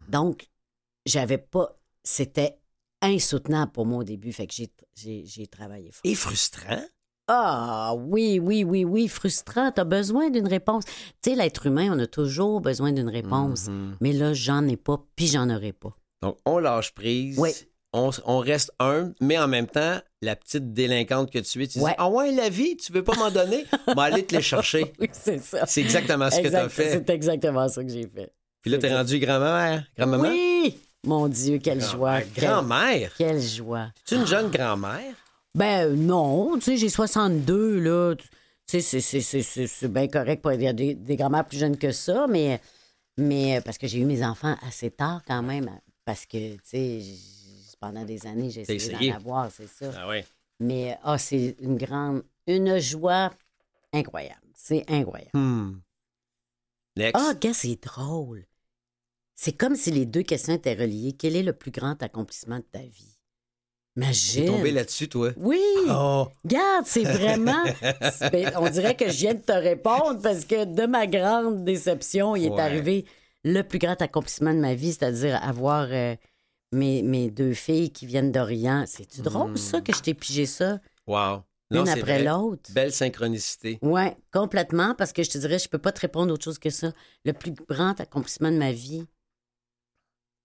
[0.09, 0.51] Donc,
[1.07, 1.79] j'avais pas.
[2.05, 2.59] C'était
[3.03, 6.01] insoutenable pour moi au début, fait que j'ai- j'ai j'ai travaillé fort.
[6.05, 6.83] Et frustrant?
[7.29, 9.71] Ah oui, oui, oui, oui, frustrant.
[9.73, 10.85] T'as besoin d'une réponse.
[11.23, 13.69] Tu sais, l'être humain, on a toujours besoin d'une réponse.
[13.69, 13.97] Mhm.
[14.01, 15.97] Mais là, j'en ai pas, puis j'en aurai pas.
[16.23, 17.39] Donc, on lâche prise.
[17.39, 17.51] Oui.
[17.95, 21.79] On, on reste humble, mais en même temps, la petite délinquante que tu es, tu
[21.79, 21.91] Ouais.
[21.91, 24.93] dis Ah ouais, la vie, tu veux pas m'en donner Va aller te les chercher.
[24.99, 25.67] Oui, c'est ça.
[25.67, 26.91] C'est exactement ce que tu as fait.
[26.93, 28.33] C'est exactement ça que j'ai fait.
[28.63, 30.29] Puis là, t'es rendu grand-mère, grand-maman.
[30.31, 30.79] Oui!
[31.05, 32.21] Mon Dieu, quelle joie.
[32.21, 32.33] Grand-mère.
[32.35, 33.15] Quelle, Grand-mère?
[33.19, 33.89] quelle joie.
[34.07, 35.15] Tu es une jeune grand-mère?
[35.55, 38.15] Ben non, tu sais, j'ai 62, là.
[38.17, 38.25] Tu
[38.67, 40.41] sais, c'est- c'est- c'est c'est- c'est bien correct.
[40.43, 42.61] pour- Il y a des, des grand-mères plus jeunes que ça, mais,
[43.19, 45.69] mais parce que j'ai eu mes enfants assez tard quand même.
[46.05, 47.03] Parce que, tu sais,
[47.81, 49.11] pendant des années, j'ai essayé essayé.
[49.11, 49.91] d'en avoir, c'est ça.
[49.97, 50.21] Ah oui.
[50.61, 53.33] Mais, ah, c'est une grande, une joie
[53.93, 54.41] incroyable.
[54.55, 55.33] C'est incroyable.
[55.35, 55.81] Hmm.
[56.97, 57.21] Next.
[57.21, 58.45] Ah, gars, c'est drôle?
[59.35, 61.15] C'est comme si les deux questions étaient reliées.
[61.19, 63.19] Quel est le plus grand accomplissement de ta vie?
[63.95, 64.47] J'ai Imagine.
[64.47, 65.33] tombé là-dessus, toi.
[65.37, 65.61] Oui.
[65.89, 66.29] Oh!
[66.45, 67.63] Regarde, c'est vraiment.
[68.33, 72.35] ben, on dirait que je viens de te répondre parce que de ma grande déception,
[72.35, 73.05] il est arrivé
[73.45, 76.15] le plus grand accomplissement de ma vie, c'est-à-dire avoir euh,
[76.73, 78.85] mes, mes deux filles qui viennent d'Orient.
[78.87, 81.43] C'est-tu drôle, ça, que je t'ai pigé ça, Wow.
[81.71, 82.71] Non, une c'est après l'autre?
[82.73, 83.79] Belle synchronicité.
[83.83, 86.71] Oui, complètement, parce que je te dirais, je peux pas te répondre autre chose que
[86.71, 86.93] ça.
[87.25, 89.07] Le plus grand accomplissement de ma vie,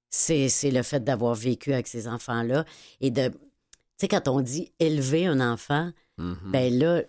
[0.10, 2.66] c'est c'est le fait d'avoir vécu avec ces enfants-là
[3.02, 3.30] et de.
[3.30, 3.36] Tu
[4.02, 6.52] sais, quand on dit élever un enfant, Mhm.
[6.52, 7.04] ben là,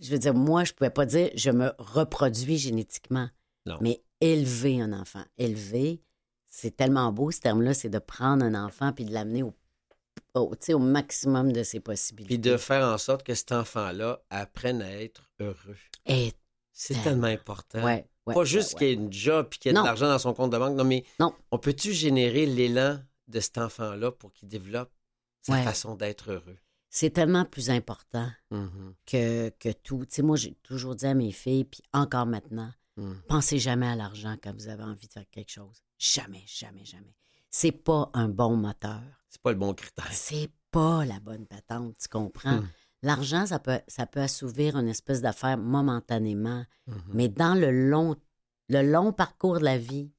[0.00, 3.28] je veux dire, moi, je pouvais pas dire je me reproduis génétiquement,
[3.64, 3.78] Non.
[3.80, 5.24] mais élever un enfant.
[5.38, 6.00] Élever,
[6.48, 9.54] c'est tellement beau ce terme-là, c'est de prendre un enfant puis de l'amener au,
[10.34, 12.34] au, au maximum de ses possibilités.
[12.36, 15.76] Puis de faire en sorte que cet enfant-là apprenne à être heureux.
[16.06, 16.32] Et,
[16.72, 17.82] C'est tellement important.
[17.84, 18.78] ouais, ouais, Pas juste ouais.
[18.78, 20.58] qu'il y ait une job puis qu'il y ait de l'argent dans son compte de
[20.58, 20.76] banque.
[20.76, 21.34] Non, mais Non.
[21.50, 24.92] on peut-tu générer l'élan de cet enfant-là pour qu'il développe
[25.42, 26.58] sa façon d'être heureux?
[26.88, 28.94] c'est tellement plus important Mhm.
[29.04, 30.06] que, que tout.
[30.06, 33.20] Tu sais, moi, j'ai toujours dit à mes filles, puis encore maintenant, Mhm.
[33.28, 35.82] pensez jamais à l'argent quand vous avez envie de faire quelque chose.
[35.98, 37.14] Jamais, jamais, jamais.
[37.50, 39.02] C'est pas un bon moteur.
[39.28, 40.08] C'est pas le bon critère.
[40.12, 42.60] C'est pas la bonne patente, tu comprends?
[42.60, 42.68] Hmm.
[43.02, 47.02] L'argent, ça peut, ça peut assouvir une espèce d'affaire momentanément, Mhm.
[47.12, 48.16] mais dans le long,
[48.68, 50.10] le long parcours de la vie,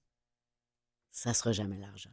[1.12, 2.12] ça sera jamais l'argent.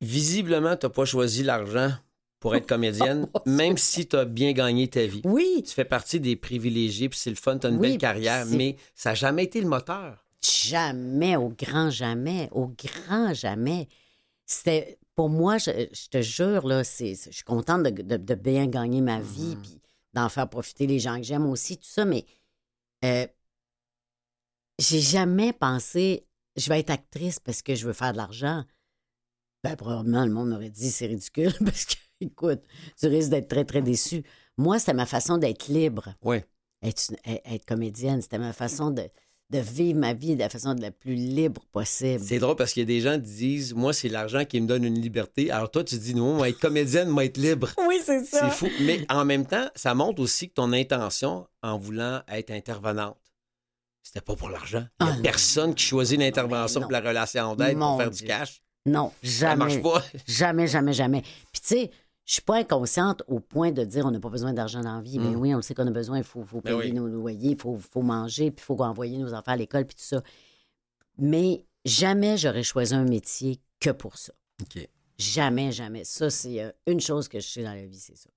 [0.00, 1.90] Visiblement, tu n'as pas choisi l'argent
[2.38, 5.20] pour être comédienne, même si tu as bien gagné ta vie.
[5.24, 7.98] Oui, Tu fais partie des privilégiés, puis c'est le fun, tu as une Oui, belle
[7.98, 10.24] carrière, mais ça n'a jamais été le moteur.
[10.42, 13.88] Jamais, au grand jamais, au grand jamais.
[14.46, 18.34] C'était, pour moi, je, je te jure, là, c'est, je suis contente de, de- de
[18.34, 19.78] bien gagner ma vie, puis
[20.14, 22.24] d'en faire profiter les gens que j'aime aussi, tout ça, mais
[23.04, 23.26] euh,
[24.78, 28.64] j'ai jamais pensé, je vais être actrice parce que je veux faire de l'argent.
[29.62, 32.62] Ben, probablement, le monde m'aurait dit, c'est ridicule, parce que, écoute,
[32.98, 34.22] tu risques d'être très, très déçu.
[34.56, 36.38] Moi, c'était ma façon d'être libre Oui.
[36.82, 38.22] être, être comédienne.
[38.22, 39.02] C'était ma façon de,
[39.50, 42.22] de vivre ma vie de la façon de la plus libre possible.
[42.24, 44.66] C'est drôle parce qu'il y a des gens qui disent Moi, c'est l'argent qui me
[44.66, 45.50] donne une liberté.
[45.50, 47.68] Alors toi, tu dis Non, moi, être comédienne, moi, être libre.
[47.88, 48.68] Oui, c'est C'est fou.
[48.82, 53.16] Mais en même temps, ça montre aussi que ton intention en voulant être intervenante,
[54.02, 54.86] c'était pas pour l'argent.
[55.00, 55.22] Il n'y a Ah, non.
[55.22, 58.62] personne qui choisit l'intervention pour la relation d'aide pour faire du cash.
[58.86, 59.82] Non, Ça marche jamais.
[59.82, 60.02] pas.
[60.26, 61.22] Jamais, jamais, jamais.
[61.52, 61.90] Puis tu sais,
[62.30, 65.02] je suis pas inconsciente au point de dire on n'a pas besoin d'argent dans la
[65.02, 65.18] vie.
[65.18, 65.40] Ben Mm.
[65.40, 66.96] oui, on le sait qu'on a besoin, il faut, faut Ben payer oui.
[66.96, 69.96] nos loyers, il faut, faut manger, puis il faut envoyer nos enfants à l'école, puis
[69.96, 70.22] tout ça.
[71.18, 74.32] Mais jamais j'aurais choisi un métier que pour ça.
[74.62, 74.88] OK.
[75.18, 76.04] Jamais, jamais.
[76.04, 78.30] Ça, c'est euh, une chose que je sais dans la vie, c'est ça.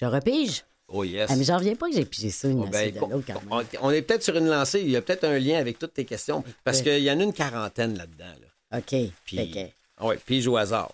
[0.00, 0.64] Je repige.
[0.86, 1.28] Oh yes.
[1.32, 3.26] Ah, mais j'en reviens pas que j'ai pigé ça une Oh, ben, suite de l'autre,
[3.26, 3.66] quand même.
[3.82, 4.80] on, est peut-être sur une lancée.
[4.80, 6.44] Il y a peut-être un lien avec toutes tes questions.
[6.62, 8.32] Parce qu'il y en a une quarantaine là-dedans.
[8.70, 8.78] Là.
[8.78, 8.94] OK.
[9.24, 10.92] Puis- Ah ouais, pige au hasard.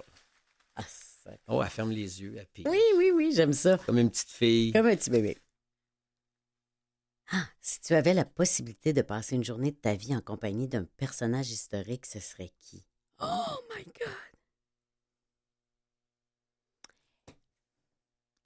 [1.48, 2.66] Oh, elle ferme les yeux, elle pige.
[2.68, 3.78] Oui, oui, oui, j'aime ça.
[3.78, 4.72] Comme une petite fille.
[4.72, 5.38] Comme un petit bébé.
[7.30, 10.68] Ah, si tu avais la possibilité de passer une journée de ta vie en compagnie
[10.68, 12.84] d'un personnage historique, ce serait qui?
[13.20, 14.12] Oh my God!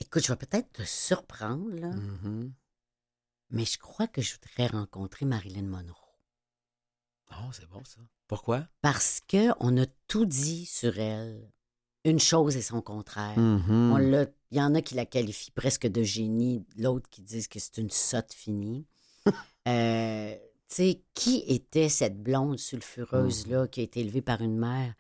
[0.00, 2.54] Écoute, je vais peut-être te surprendre, là, Mhm.
[3.50, 5.94] mais je crois que je voudrais rencontrer Marilyn Monroe.
[7.32, 8.00] Oh, c'est bon ça.
[8.26, 8.66] Pourquoi?
[8.80, 11.52] Parce que on a tout dit sur elle.
[12.04, 13.38] Une chose et son contraire.
[13.38, 13.92] Mhm.
[13.92, 17.48] On l'a- Il y en a qui la qualifient presque de génie, l'autre qui disent
[17.48, 18.86] que c'est une sotte finie.
[19.68, 20.34] Euh,
[20.68, 24.94] tu sais, qui était cette blonde sulfureuse-là qui a été élevée par une mère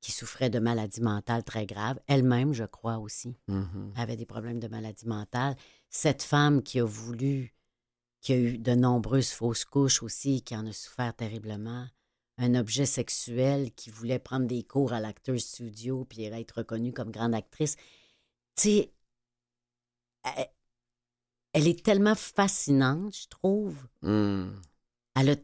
[0.00, 1.98] qui souffrait de maladies mentales très graves?
[2.06, 3.92] Elle-même, je crois aussi, Mhm.
[3.96, 5.54] avait des problèmes de maladie mentale.
[5.90, 7.54] Cette femme qui a voulu,
[8.22, 11.86] qui a eu de nombreuses fausses couches aussi, qui en a souffert terriblement.
[12.38, 17.10] Un objet sexuel qui voulait prendre des cours à l'acteur studio puis être reconnue comme
[17.10, 17.76] grande actrice.
[18.56, 18.92] Tu sais,
[20.24, 20.46] elle,
[21.52, 23.76] elle est tellement fascinante, je trouve.
[24.02, 24.60] Mhm.
[25.14, 25.36] Elle a-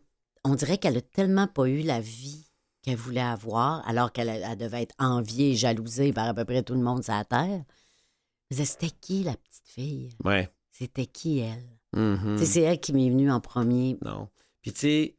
[0.45, 2.47] on dirait qu'elle a tellement pas eu la vie
[2.83, 6.63] qu'elle voulait avoir, alors qu'elle elle devait être enviée et jalousée par à peu près
[6.63, 7.65] tout le monde sur la Terre.
[8.51, 10.11] Mais c'était qui, la petite fille?
[10.25, 10.53] Ouais.
[10.73, 12.39] C'était qui, elle?
[12.39, 14.29] Sais, C'est elle qui m'est venue en premier Non.
[14.63, 15.17] Puis tu sais,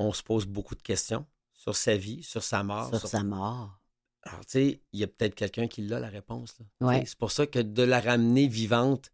[0.00, 2.88] on se pose beaucoup de questions sur sa vie, sur sa mort.
[2.88, 3.78] sur sur- sa mort.
[4.22, 6.58] Alors, tu sais, il y a peut-être quelqu'un qui l'a, la réponse.
[6.80, 7.04] Ouais.
[7.06, 9.12] C'est pour ça que de la ramener vivante,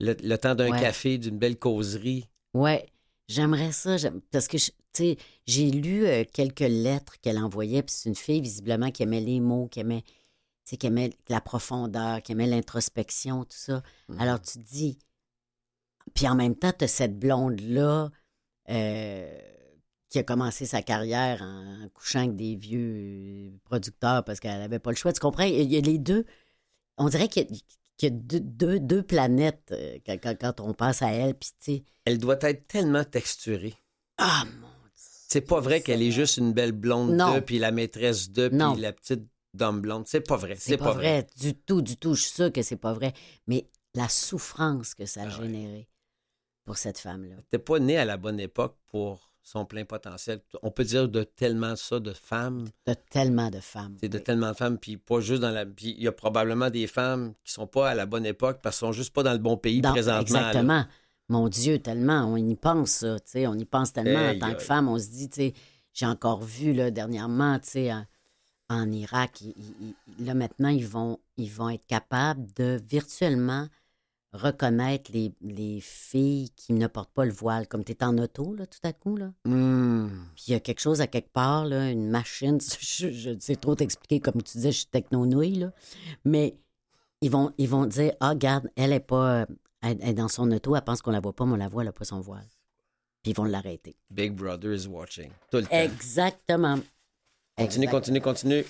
[0.00, 0.80] le, le temps d'un Ouais.
[0.80, 2.28] café, d'une belle causerie.
[2.54, 2.86] Ouais,
[3.28, 3.96] j'aimerais ça.
[4.30, 5.16] Parce que, tu sais,
[5.46, 9.40] j'ai lu euh, quelques lettres qu'elle envoyait, puis c'est une fille, visiblement, qui aimait les
[9.40, 10.04] mots, qui aimait,
[10.66, 13.82] qui aimait la profondeur, qui aimait l'introspection, tout ça.
[14.08, 14.20] Mhm.
[14.20, 14.98] Alors, tu te dis...
[16.14, 18.10] Puis en même temps, tu as cette blonde-là
[18.68, 19.40] euh,
[20.12, 24.90] qui a commencé sa carrière en, couchant avec des vieux producteurs parce qu'elle n'avait pas
[24.90, 25.10] le choix.
[25.10, 25.44] Tu comprends?
[25.44, 26.26] Il y a les deux...
[26.98, 27.48] On dirait qu'il y a,
[27.96, 31.34] qu'il y a deux, deux- deux planètes euh, quand, quand- quand on pense à elle,
[31.58, 31.82] sais...
[32.04, 33.74] Elle doit être tellement texturée.
[34.18, 37.36] Ah, mon C'est pas vrai qu'elle est juste une belle blonde Non.
[37.36, 40.06] de, puis la maîtresse de, puis la petite dame blonde.
[40.06, 40.56] C'est pas vrai.
[40.58, 41.26] C'est pas, vrai.
[41.40, 42.14] du tout, du tout.
[42.14, 43.14] Je suis sûre que c'est pas vrai.
[43.46, 45.46] Mais la souffrance que ça a Ah ouais.
[45.46, 45.88] généré
[46.66, 47.36] pour cette femme-là.
[47.48, 50.40] T'es pas né à la bonne époque pour son plein potentiel.
[50.62, 52.68] On peut dire de tellement ça de femmes.
[52.86, 53.96] De tellement de femmes.
[54.00, 55.66] C'est de tellement de femmes, puis pas juste dans la.
[55.66, 58.78] Puis il y a probablement des femmes qui sont pas à la bonne époque parce
[58.78, 60.40] qu'elles sont juste pas dans le bon pays présentement.
[60.40, 60.48] là.
[60.48, 60.84] Exactement.
[61.28, 62.24] Mon Dieu, tellement.
[62.26, 63.16] On y pense, ça.
[63.48, 64.88] On y pense tellement en tant que femme.
[64.88, 65.54] On se dit, tu sais,
[65.94, 68.04] j'ai encore vu là, dernièrement, tu sais, en,
[68.70, 73.66] en Irak, ils- ils- ils- là maintenant, ils vont, ils vont être capables de virtuellement
[74.32, 77.68] reconnaître les, les filles qui ne portent pas le voile.
[77.68, 79.32] Comme tu es en auto, là, tout à coup, là.
[79.44, 80.08] Hmm.
[80.34, 83.56] Puis il y a quelque chose à quelque part, là, une machine, je, je sais
[83.56, 85.72] trop t'expliquer, comme tu disais, je suis techno-nouille, là.
[86.24, 86.56] Mais
[87.20, 89.46] ils vont, ils vont dire, ah, regarde, elle est pas, euh,
[89.82, 91.68] elle, elle est dans son auto, elle pense qu'on la voit pas, mais on la
[91.68, 92.46] voit, elle n'a pas son voile.
[93.22, 93.94] Puis ils vont l'arrêter.
[94.10, 95.30] Big Brother is watching.
[95.50, 95.76] Tout le temps.
[95.76, 96.78] Exactement.
[97.56, 98.64] Continue, continue, continue.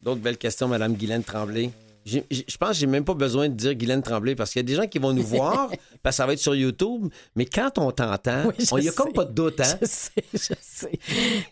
[0.00, 1.72] D'autres belles questions, Madame Guylaine Tremblay.
[2.06, 4.66] Je pense que j'ai même pas besoin de dire Guylaine Tremblay parce qu'il y a
[4.66, 5.70] des gens qui vont nous voir,
[6.02, 8.92] parce que ça va être sur YouTube, mais quand on t'entend, Oui, on y a
[8.92, 9.78] comme pas de doute, hein?
[9.80, 10.98] Je sais, je sais.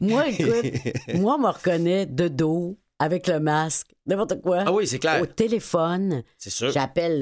[0.01, 0.65] Moi, écoute,
[1.15, 4.63] moi, on me reconnaît de dos, avec le masque, n'importe quoi.
[4.67, 5.21] Ah oui, c'est clair.
[5.21, 6.23] Au téléphone.
[6.39, 6.71] C'est sûr.
[6.71, 7.19] J'appelle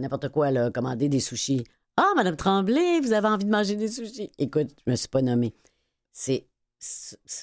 [0.00, 1.64] n'importe quoi, là, commander des sushis.
[1.96, 4.30] Ah, Madame Tremblay, vous avez envie de manger des sushis?
[4.38, 5.54] Écoute, je me suis pas nommée.
[6.12, 6.46] C'est.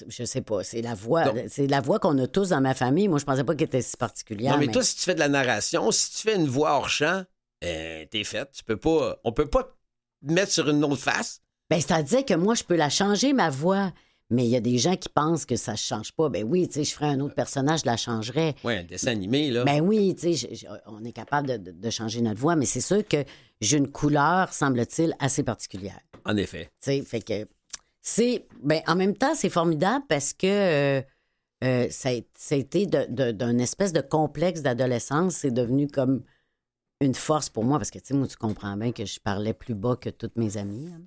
[0.08, 3.08] Je sais pas, c'est la voix, c'est la voix qu'on a tous dans ma famille.
[3.08, 4.52] Moi, je pensais pas qu'elle était si particulière.
[4.52, 6.88] Non, mais toi, si tu fais de la narration, si tu fais une voix hors
[6.88, 7.24] champ,
[7.64, 8.50] euh, t'es faite.
[8.52, 9.18] Tu peux pas.
[9.24, 11.40] On peut pas te mettre sur une autre face.
[11.70, 13.92] Ben, c'est-à-dire que moi, je peux la changer, ma voix.
[14.30, 16.30] Mais il y a des gens qui pensent que ça change pas.
[16.30, 18.54] Ben oui, tu sais, je ferais un autre personnage, je la changerais.
[18.64, 19.64] Ouais, un dessin animé, là.
[19.64, 22.80] Ben oui, tu sais, on est capable de, de- de changer notre voix, mais c'est
[22.80, 23.22] sûr que
[23.60, 26.00] j'ai une couleur, semble-t-il, assez particulière.
[26.24, 26.70] En effet.
[26.82, 27.46] Tu sais, fait que
[28.04, 28.46] c'est.
[28.62, 31.02] Ben, en même temps, c'est formidable parce que euh,
[31.64, 35.34] euh, ça, a, ça a été d'un espèce de complexe d'adolescence.
[35.36, 36.22] C'est devenu comme
[37.00, 39.54] une force pour moi parce que, tu sais, moi, tu comprends bien que je parlais
[39.54, 41.00] plus bas que toutes mes amies hein,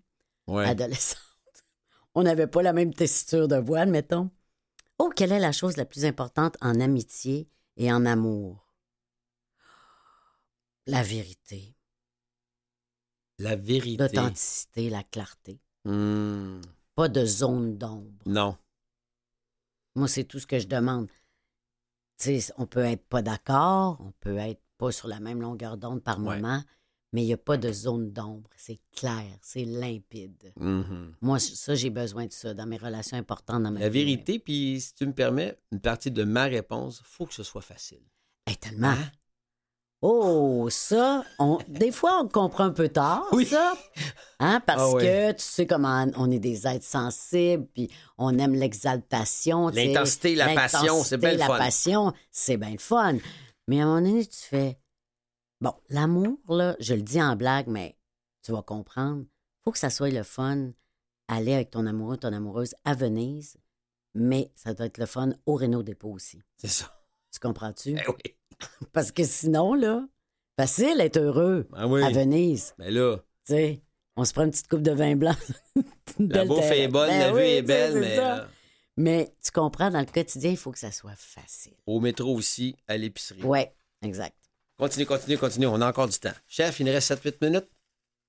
[0.47, 0.65] Ouais.
[0.65, 1.21] adolescentes.
[2.15, 4.31] On n'avait pas la même tessiture de voix, admettons.
[4.97, 8.65] Oh, quelle est la chose la plus importante en amitié et en amour?
[10.87, 11.75] La vérité,
[13.37, 14.01] La vérité.
[14.01, 15.59] l'authenticité, la clarté.
[15.85, 16.61] Hmm.
[16.97, 18.11] Pas de zone d'ombre.
[18.25, 18.57] Non.
[19.95, 21.07] Moi, c'est tout ce que je demande.
[22.19, 25.77] Tu sais, on peut être pas d'accord, on peut être pas sur la même longueur
[25.77, 26.37] d'onde par Ouais.
[26.37, 26.63] moment,
[27.13, 28.49] mais il n'y a pas de zone d'ombre.
[28.57, 30.51] C'est clair, c'est limpide.
[30.59, 31.13] Mhm.
[31.21, 33.99] Moi, ça, j'ai besoin de ça dans mes relations importantes dans ma La vie.
[33.99, 37.61] vérité, puis si tu me permets, une partie de ma réponse, faut que ce soit
[37.61, 38.01] facile.
[38.47, 38.87] Hey, tellement.
[38.87, 39.11] Hein?
[40.01, 43.45] Oh, ça, on, des fois, on comprend un peu tard, Oui.
[43.47, 43.73] ça.
[44.39, 47.89] Hein, parce Ah que tu sais comment on est des êtres sensibles, puis
[48.19, 49.69] on aime l'exaltation.
[49.69, 51.57] L'intensité, la passion, c'est bien le la fun.
[51.57, 53.17] passion, c'est bien le fun.
[53.67, 54.79] Mais à un moment donné, tu fais...
[55.61, 57.97] Bon, l'amour, là, je le dis en blague, mais
[58.43, 59.25] tu vas comprendre.
[59.63, 60.69] faut que ça soit le fun
[61.27, 63.57] aller avec ton amoureux, ton amoureuse à Venise,
[64.13, 66.39] mais ça doit être le fun au Renault Dépôt aussi.
[66.57, 66.96] C'est ça.
[67.33, 67.91] Tu comprends-tu?
[67.97, 68.35] Eh oui.
[68.93, 70.05] Parce que sinon, là,
[70.59, 72.03] facile être heureux Ah oui.
[72.03, 72.73] à Venise.
[72.77, 73.81] Mais là, Tu sais,
[74.15, 75.35] on se prend une petite coupe de vin blanc.
[76.19, 78.43] La bouffe est bonne, Ben la vue oui, est belle, mais euh,
[78.95, 81.73] Mais tu comprends, dans le quotidien, il faut que ça soit facile.
[81.85, 83.43] au métro aussi, à l'épicerie.
[83.43, 83.71] Ouais,
[84.01, 84.35] exact.
[84.79, 85.67] Continue, continue, continue.
[85.67, 86.31] On a encore du temps.
[86.47, 87.67] Chef, il nous reste 7-8 minutes?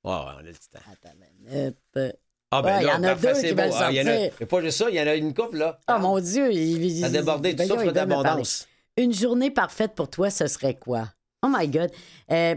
[0.05, 0.78] Ouais, ouais, on a du temps.
[0.92, 2.14] Attends, ben.
[2.51, 4.32] Ah, Ouais, il y en a deux qui veulent Ah, il y en a- sortir.
[4.40, 5.78] Mais pas juste ça, il y en a une couple, là.
[5.88, 8.66] Oh mon Dieu, il, Ça a débordé, tout ça, d'abondance.
[8.99, 11.09] Une journée parfaite pour toi, ce serait quoi?
[11.42, 11.90] Oh my God.
[12.30, 12.57] Euh,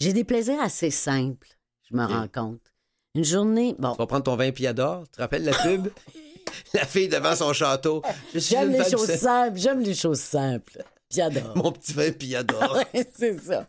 [0.00, 1.48] J'ai des plaisirs assez simples,
[1.88, 2.72] je me rends compte.
[3.14, 5.04] Une journée, bon, Tu vas prendre ton vin Piador.
[5.04, 5.88] Tu te rappelles la pub?
[6.74, 8.02] la fille devant son château.
[8.34, 10.82] J'aime les choses simples, j'aime les choses simples.
[11.08, 11.56] Puis j'adore.
[11.56, 12.76] Mon petit vin Piador.
[12.94, 13.66] Ouais, c'est ça.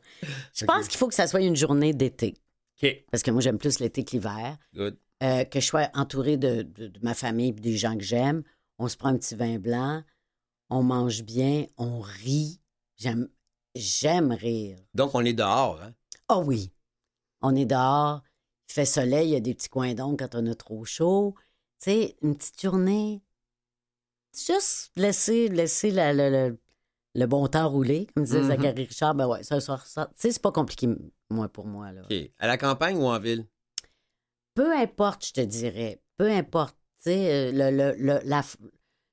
[0.53, 2.35] Je pense qu'il faut que ça soit une journée d'été.
[2.83, 3.03] OK.
[3.11, 4.57] Parce que moi, j'aime plus l'été que l'hiver.
[4.75, 4.97] Good.
[5.23, 8.43] Euh, que je sois entourée de, de- de ma famille et des gens que j'aime.
[8.79, 10.03] On se prend un petit vin blanc.
[10.69, 11.65] On mange bien.
[11.77, 12.59] On rit.
[12.97, 13.29] J'aime,
[13.75, 14.77] j'aime rire.
[14.93, 15.81] Donc, on est dehors.
[15.81, 15.93] Hein?
[16.29, 16.71] Oh oui.
[17.41, 18.21] On est dehors.
[18.69, 19.29] Il fait soleil.
[19.29, 21.35] Il y a des petits coins d'ombre quand on a trop chaud.
[21.81, 23.21] Tu sais, une petite journée.
[24.35, 26.51] Juste laisser, laisser la- la- la-
[27.15, 28.47] le bon temps rouler, comme disait Mhm.
[28.47, 29.15] Zachary Richard.
[29.15, 30.87] Ben ouais, ça, ça, ça- Tu sais, c'est pas compliqué,
[31.29, 31.91] moi, pour moi.
[31.91, 32.01] Là.
[32.03, 32.31] OK.
[32.37, 33.45] À la campagne ou en ville?
[34.53, 38.41] peu importe, je te dirais, peu importe, tu sais, euh, le, le- le- la,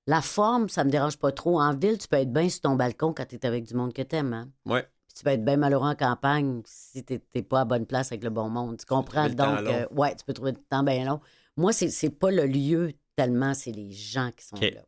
[0.07, 1.61] la forme, ça me dérange pas trop.
[1.61, 3.93] En ville, tu peux être bien sur ton balcon quand tu es avec du monde
[3.93, 4.51] que t'aimes, hein?
[4.67, 4.83] Ouais.
[5.07, 8.13] Puis tu peux être bien malheureux en campagne si t'es t'es pas à bonne place
[8.13, 8.77] avec le bon monde.
[8.79, 9.29] Tu comprends?
[9.29, 11.21] Donc, euh, ouais, tu peux trouver le temps bien long.
[11.57, 14.63] Moi, c'est c'est pas le lieu tellement, c'est les gens qui sont OK.
[14.75, 14.83] là.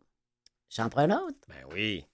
[0.69, 1.39] J'en prends un autre.
[1.49, 2.05] Ben oui.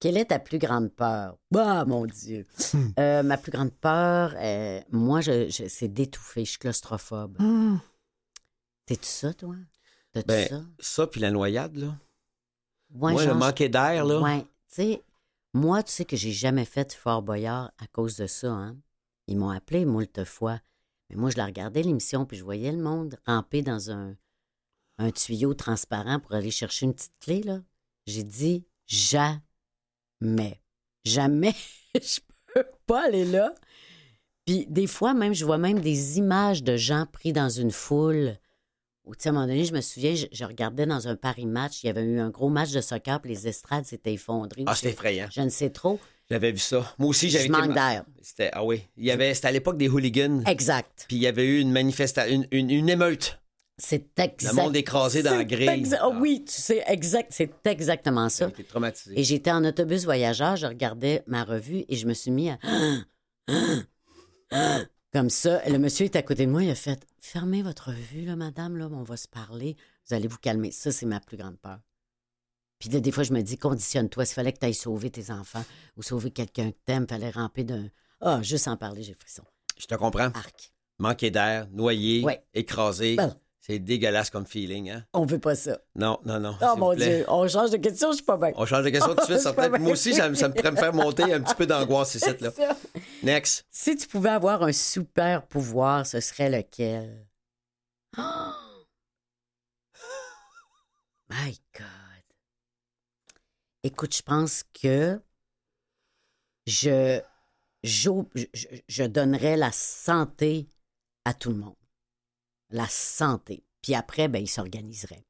[0.00, 1.36] Quelle est ta plus grande peur?
[1.56, 2.46] Ah, mon Dieu!
[2.72, 2.86] Hmm.
[3.00, 6.44] Euh, ma plus grande peur, euh, moi, je, je- c'est d'étouffer.
[6.44, 7.36] Je suis claustrophobe.
[8.86, 9.56] T'es-tu ça, toi?
[10.12, 10.62] T'as-tu Ben, ça?
[10.78, 11.94] ça, puis la noyade, là.
[12.94, 14.20] Ouais, le manquer d'air, là.
[14.20, 15.02] Ouais, tu sais,
[15.54, 18.76] moi, tu sais que j'ai jamais fait Fort Boyard à cause de ça, hein.
[19.26, 20.58] Ils m'ont appelé moult fois.
[21.10, 24.16] Mais moi, je la regardais, l'émission, puis je voyais le monde ramper dans un,
[24.98, 27.60] un tuyau transparent pour aller chercher une petite clé, là.
[28.06, 29.42] J'ai dit jamais.
[31.04, 31.54] Jamais
[31.94, 32.20] je
[32.54, 33.54] peux pas aller là.
[34.46, 38.38] Puis des fois, même, je vois même des images de gens pris dans une foule.
[39.08, 41.82] Ou, à un moment donné, je me souviens, je, je regardais dans un Paris match,
[41.82, 44.64] il y avait eu un gros match de soccer, puis les estrades s'étaient effondrées.
[44.66, 45.28] Ah, c'était effrayant.
[45.32, 45.98] Je ne sais trop.
[46.30, 46.94] J'avais vu ça.
[46.98, 48.04] Moi aussi, j'avais Je manque d'air.
[48.20, 48.82] C'était, ah oui.
[48.98, 50.42] Il y avait, c'était à l'époque des hooligans.
[50.46, 51.06] Exact.
[51.08, 53.40] Puis il y avait eu une manifestation, une, une, une émeute.
[53.78, 54.42] C'est exact.
[54.42, 55.86] Le monde écrasé dans la C'est grille.
[55.94, 56.08] Ah Ah.
[56.20, 57.28] oui, tu sais, exact.
[57.32, 58.48] C'est exactement ça.
[58.48, 59.18] Été traumatisé.
[59.18, 62.58] Et j'étais en autobus voyageur, je regardais ma revue et je me suis mis à.
[65.18, 65.60] Comme ça.
[65.68, 68.76] Le monsieur est à côté de moi, il a fait Fermez votre revue, là, madame,
[68.76, 69.76] là, on va se parler.
[70.06, 70.70] Vous allez vous calmer.
[70.70, 71.80] Ça, c'est ma plus grande peur.
[72.78, 74.24] Puis là, des fois, je me dis Conditionne-toi.
[74.24, 75.64] S'il fallait que tu ailles sauver tes enfants
[75.96, 77.88] ou sauver quelqu'un que t'aimes, fallait ramper d'un.
[78.20, 79.42] Ah, juste en parler, j'ai frisson.
[79.76, 80.30] Je te comprends.
[80.34, 80.72] Arc.
[81.00, 82.40] Manquer d'air, noyé, Ouais.
[82.54, 83.16] écrasé.
[83.68, 85.04] C'est dégueulasse comme feeling, hein?
[85.12, 85.78] On veut pas ça.
[85.94, 86.56] Non, non, non.
[86.62, 87.18] Oh mon plaît.
[87.18, 88.52] Dieu, on change de question, je suis pas bien.
[88.56, 89.50] On change de question tout de suite.
[89.56, 92.14] Peut-être- Moi aussi, ça, me- ça me pourrait me faire monter un petit peu d'angoisse
[92.14, 92.50] ici, là.
[92.50, 92.76] C'est ça.
[93.22, 93.66] Next.
[93.70, 97.26] Si tu pouvais avoir un super pouvoir, ce serait lequel?
[98.16, 98.22] Oh!
[101.28, 101.84] My God.
[103.82, 105.20] Écoute, je pense que
[106.66, 107.20] je,
[107.82, 108.10] je,
[108.54, 110.68] je- je donnerais la santé
[111.26, 111.74] à tout le monde.
[112.70, 113.64] La santé.
[113.82, 115.24] Puis après, ben, il s'organiserait.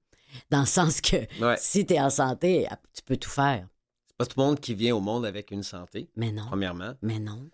[0.51, 1.57] Dans le sens que Ouais.
[1.59, 3.66] si tu es en santé, tu peux tout faire.
[4.09, 6.47] C'est pas tout le monde qui vient au monde avec une santé, Mais non.
[6.47, 6.95] premièrement.
[7.03, 7.49] Mais non.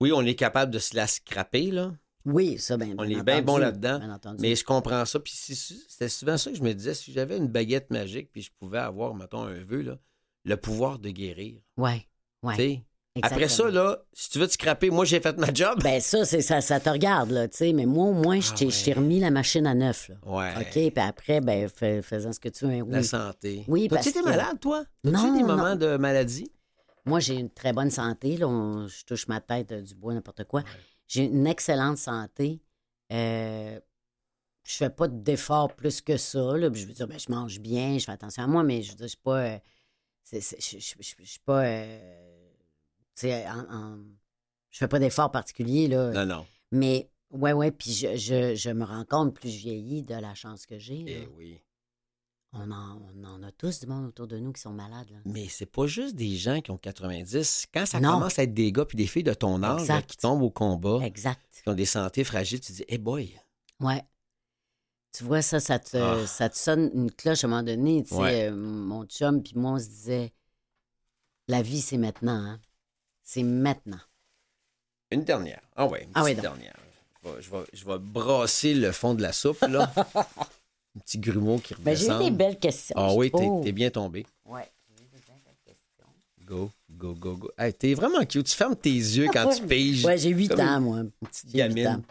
[0.00, 1.92] Oui, on est capable de se la scraper, là.
[2.24, 4.00] Oui, ça, ben, On bien est bien bon là-dedans.
[4.38, 5.20] Mais je comprends ça.
[5.20, 6.94] Puis c'est- c'était souvent ça que je me disais.
[6.94, 9.98] Si j'avais une baguette magique, puis je pouvais avoir, mettons, un vœu, là,
[10.44, 11.60] le pouvoir de guérir.
[11.76, 12.06] Ouais,
[12.42, 12.56] ouais.
[13.22, 15.80] Après ça, là, si tu veux te scraper, moi, j'ai fait ma job.
[15.84, 17.72] Ben ça, c'est ça, ça te regarde, là, tu sais.
[17.72, 18.92] Mais moi, au moins, je Ah t'ai ouais.
[18.92, 20.16] remis la machine à neuf, là.
[20.26, 20.52] ouais.
[20.60, 22.72] OK, puis après, ben, fais- faisant ce que tu veux.
[22.72, 23.04] hein, La Oui.
[23.04, 23.64] santé.
[23.68, 24.84] Oui, parce été que- malade, toi?
[25.04, 25.56] T'as-tu Non, eu des non.
[25.56, 26.50] moments de maladie?
[27.06, 28.48] Moi, j'ai une très bonne santé, là.
[28.48, 30.64] on- je touche ma tête euh, du bois, n'importe quoi.
[31.06, 32.62] J'ai une excellente santé.
[33.12, 33.78] Euh,
[34.64, 36.68] je fais pas d'efforts plus que ça, là.
[36.68, 38.90] Puis Je veux dire, ben, je mange bien, je fais attention à moi, mais je
[38.90, 39.38] veux dire, je suis pas...
[39.38, 39.58] euh,
[40.24, 41.62] c'est- c'est- je je- je- je suis pas...
[43.20, 43.98] sais, en- en-
[44.70, 46.10] je fais pas d'efforts particuliers, là.
[46.12, 46.46] Non, non.
[46.72, 50.34] Mais ouais, ouais, puis je, je, je me rends compte, plus je vieillis, de la
[50.34, 51.04] chance que j'ai.
[51.04, 51.12] là.
[51.12, 51.60] Eh oui.
[52.56, 55.10] On, en, on en a tous du monde autour de nous qui sont malades.
[55.10, 55.18] Là.
[55.24, 57.66] Mais c'est pas juste des gens qui ont 90.
[57.74, 58.12] Quand ça Non.
[58.12, 60.50] commence à être des gars puis des filles de ton âge là, qui tombent au
[60.50, 61.40] combat, Exact.
[61.64, 63.34] qui ont des santé fragiles, tu te dis, hey boy,
[63.80, 64.02] Ouais.
[65.12, 66.26] Tu vois, ça, ça te, Ah.
[66.28, 68.02] ça te sonne une cloche à un moment donné.
[68.04, 68.48] Tu sais, Ouais.
[68.50, 70.32] euh, mon chum puis moi, on se disait,
[71.48, 72.32] la vie, c'est maintenant.
[72.40, 72.60] Hein?
[73.24, 74.00] C'est maintenant.
[75.10, 75.60] Une dernière.
[75.74, 76.54] Ah ouais, une Ah oui, petite donc.
[76.58, 76.76] dernière.
[77.24, 79.90] Je vais, je, vais, je vais brasser le fond de la soupe, là.
[80.96, 82.94] Un petit grumeau qui Ben, j'ai des belles questions.
[82.96, 83.60] Ah oui, t'es Oh.
[83.64, 84.24] t'es bien tombé.
[84.44, 86.06] Ouais, j'ai eu des belles questions.
[86.44, 87.50] Go, go, go, go.
[87.58, 88.46] Hey, t'es vraiment cute.
[88.46, 90.04] Tu fermes tes yeux quand tu piges.
[90.04, 91.02] Ouais, j'ai 8 Comme ans, une moi.
[91.22, 91.86] petite J'ai huit gamine.
[91.88, 92.02] ans.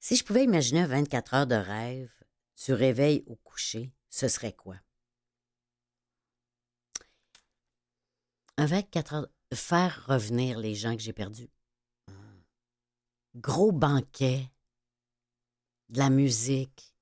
[0.00, 2.10] Si je pouvais imaginer un 24 heures de rêve,
[2.66, 4.74] du réveil au coucher, ce serait quoi?
[8.58, 11.48] Un 24 heures, faire revenir les gens que j'ai perdus.
[13.34, 14.50] Gros banquet,
[15.88, 16.94] de la musique,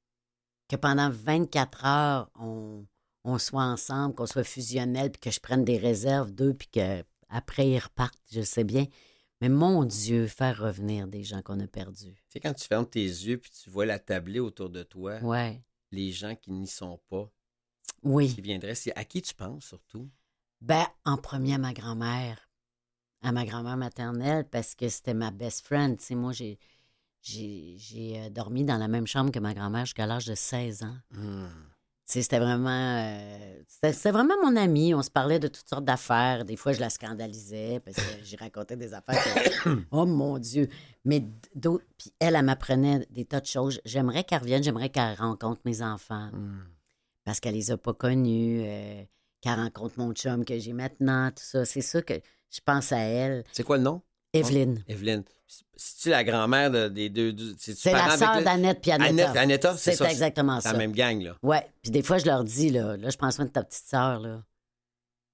[0.68, 2.86] que pendant 24 heures, on,
[3.24, 7.68] on soit ensemble, qu'on soit fusionnel, puis que je prenne des réserves d'eux, puis qu'après
[7.70, 8.86] ils repartent, je sais bien.
[9.40, 12.12] Mais mon Dieu, faire revenir des gens qu'on a perdus.
[12.14, 15.18] Tu sais, quand tu fermes tes yeux puis tu vois la tablée autour de toi,
[15.22, 15.62] Ouais.
[15.90, 17.28] les gens qui n'y sont pas,
[18.02, 18.32] Oui.
[18.34, 20.08] qui viendraient, c'est à qui tu penses surtout?
[20.60, 22.48] Ben, en premier à ma grand-mère,
[23.22, 25.98] à ma grand-mère maternelle, parce que c'était ma best friend.
[25.98, 26.58] Tu sais, moi, j'ai,
[27.22, 30.82] j'ai, j'ai euh, dormi dans la même chambre que ma grand-mère jusqu'à l'âge de 16
[30.82, 30.96] ans.
[32.04, 34.94] Sais, c'était vraiment, euh, c'était, c'était vraiment mon amie.
[34.94, 36.44] On se parlait de toutes sortes d'affaires.
[36.44, 39.22] Des fois, je la scandalisais parce que j'y racontais des affaires.
[39.62, 40.68] que- oh mon Dieu!
[41.04, 43.80] Mais d'autres, puis elle, elle m'apprenait des tas de choses.
[43.84, 46.64] J'aimerais qu'elle revienne, j'aimerais qu'elle rencontre mes enfants Hmm.
[47.24, 49.04] parce qu'elle les a pas connus, euh,
[49.40, 51.64] qu'elle rencontre mon chum que j'ai maintenant, tout ça.
[51.64, 52.14] C'est ça que
[52.50, 53.44] je pense à elle.
[53.52, 54.02] C'est quoi le nom?
[54.32, 54.84] Evelyne.
[54.86, 55.24] Evelyne.
[55.74, 57.34] C'est-tu la grand-mère de- des deux?
[57.58, 59.08] C'est la sœur d'Annette puis Annetta.
[59.30, 60.10] Annette, Annetta, c'est C'est ça.
[60.10, 60.72] exactement C'est ça.
[60.72, 61.36] la même gang, là.
[61.42, 61.66] Ouais.
[61.82, 64.20] Puis des fois, je leur dis, là, là je prends soin de ta petite sœur,
[64.20, 64.44] là.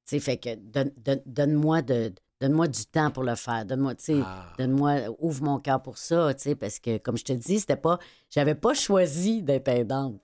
[0.09, 3.66] Tu sais, fait que donne- donne- donne-moi de, donne-moi du temps pour le faire.
[3.66, 4.52] Donne-moi, tu sais, Ah.
[4.57, 7.76] donne-moi, ouvre mon cœur pour ça, tu sais, parce que, comme je te dis, c'était
[7.76, 7.98] pas,
[8.30, 10.22] j'avais pas choisi d'être aidante.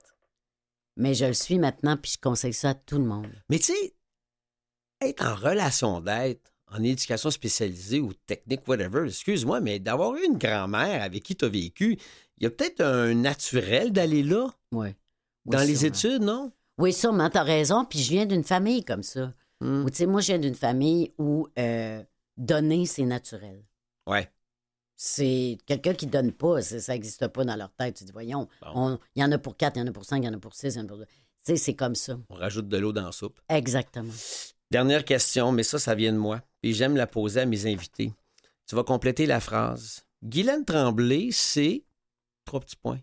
[0.97, 3.27] Mais je le suis maintenant, puis je conseille ça à tout le monde.
[3.49, 3.95] Mais tu sais,
[5.01, 6.39] être en relation d'aide,
[6.71, 11.45] en éducation spécialisée ou technique, whatever, excuse-moi, mais d'avoir eu une grand-mère avec qui tu
[11.45, 11.97] as vécu,
[12.37, 14.95] il y a peut-être un naturel d'aller là, Ouais.
[15.45, 15.87] dans Oui, les sûrement.
[15.95, 16.51] études, non?
[16.79, 17.85] Oui, sûrement, t'as raison.
[17.85, 19.33] Puis je viens d'une famille comme ça.
[19.61, 19.83] Hmm.
[19.85, 22.03] Où, tu sais, moi, je viens d'une famille où euh,
[22.37, 23.63] donner, c'est naturel.
[24.07, 24.29] Ouais.
[25.05, 27.97] C'est quelqu'un qui donne pas, ça n'existe pas dans leur tête.
[27.97, 30.19] Tu dis, voyons, il y en a pour quatre, il y en a pour cinq,
[30.19, 31.05] il y en a pour six, il y en a pour deux.
[31.05, 31.11] Tu
[31.43, 32.17] sais, c'est comme ça.
[32.29, 33.41] On rajoute de l'eau dans la soupe.
[33.49, 34.13] Exactement.
[34.71, 36.41] Dernière question, mais ça, ça vient de moi.
[36.63, 38.13] Et j'aime la poser à mes invités.
[38.65, 40.05] Tu vas compléter la phrase.
[40.23, 41.83] Guylaine Tremblay, c'est.
[42.45, 43.01] Trois petits points.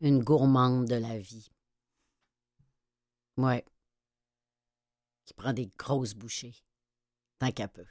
[0.00, 1.50] Une gourmande de la vie.
[3.38, 3.64] Ouais.
[5.24, 6.54] Qui prend des grosses bouchées.
[7.38, 7.86] Tant qu'à peu.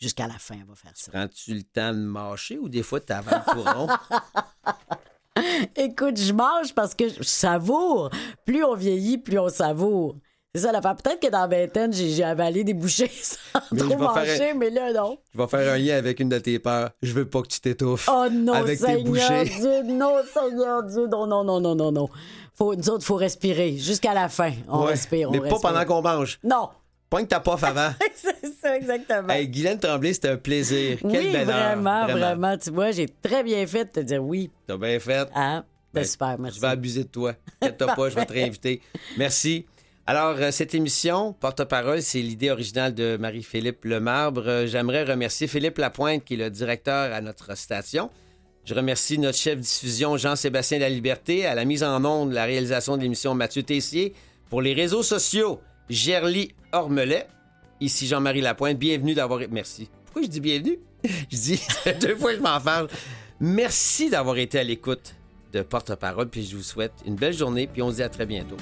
[0.00, 1.12] Jusqu'à la fin, elle va faire ça.
[1.12, 3.86] Prends-tu le temps de mâcher ou des fois tu le courant?
[5.76, 8.10] Écoute, je mange parce que je savoure.
[8.44, 10.16] Plus on vieillit, plus on savoure.
[10.54, 10.96] C'est ça l'affaire.
[10.96, 13.38] Peut-être que dans vingtaine, j'ai avalé des bouchées sans
[13.70, 15.18] Mais trop manger, un- mais là, non.
[15.32, 16.90] Je vais faire un lien avec une de tes peurs.
[17.02, 18.08] Je veux pas que tu t'étouffes.
[18.10, 19.44] Oh non, Avec tes Seigneur bouchées.
[19.44, 22.08] Dieu, non, Seigneur Dieu, non, non, non, non, non, non.
[22.54, 24.52] Faut, nous autres, faut respirer jusqu'à la fin.
[24.68, 26.40] On Ouais, respire, on Mais pas pendant qu'on mange.
[26.42, 26.70] Non,
[27.10, 27.90] Pogne ta pof avant.
[28.14, 29.28] c'est ça, exactement.
[29.30, 30.96] hey, Guylaine Tremblay, c'était un plaisir.
[31.02, 31.74] Oui, belle heure.
[31.76, 34.48] vraiment, vraiment, Tu vois, j'ai très bien fait de te dire oui.
[34.68, 35.28] T'as bien fait.
[35.34, 35.64] Hein?
[35.92, 36.56] T'es Ben, super, merci.
[36.56, 37.34] Je vais abuser de toi.
[37.60, 38.80] Inquiète-toi pas, je vais te réinviter.
[39.18, 39.66] Merci.
[40.06, 44.44] Alors, euh, cette émission, Porte-parole, c'est l'idée originale de Marie-Philippe Lemarbre.
[44.46, 48.08] Euh, J'aimerais remercier Philippe Lapointe, qui est le directeur à notre station.
[48.64, 53.02] Je remercie notre chef diffusion, Jean-Sébastien Laliberté, à la mise en onde, la réalisation de
[53.02, 54.14] l'émission Mathieu Tessier.
[54.48, 57.26] Pour les réseaux sociaux, Gerly Ormelet.
[57.80, 58.78] Ici Jean-Marie Lapointe.
[58.78, 59.40] Bienvenue d'avoir...
[59.50, 59.90] Merci.
[60.06, 60.78] Pourquoi je dis bienvenue?
[61.30, 61.60] Je dis
[62.00, 62.88] deux fois je m'en parle.
[63.40, 65.14] Merci d'avoir été à l'écoute
[65.52, 68.26] de Porte-parole, puis je vous souhaite une belle journée, puis on se dit à très
[68.26, 68.58] bientôt.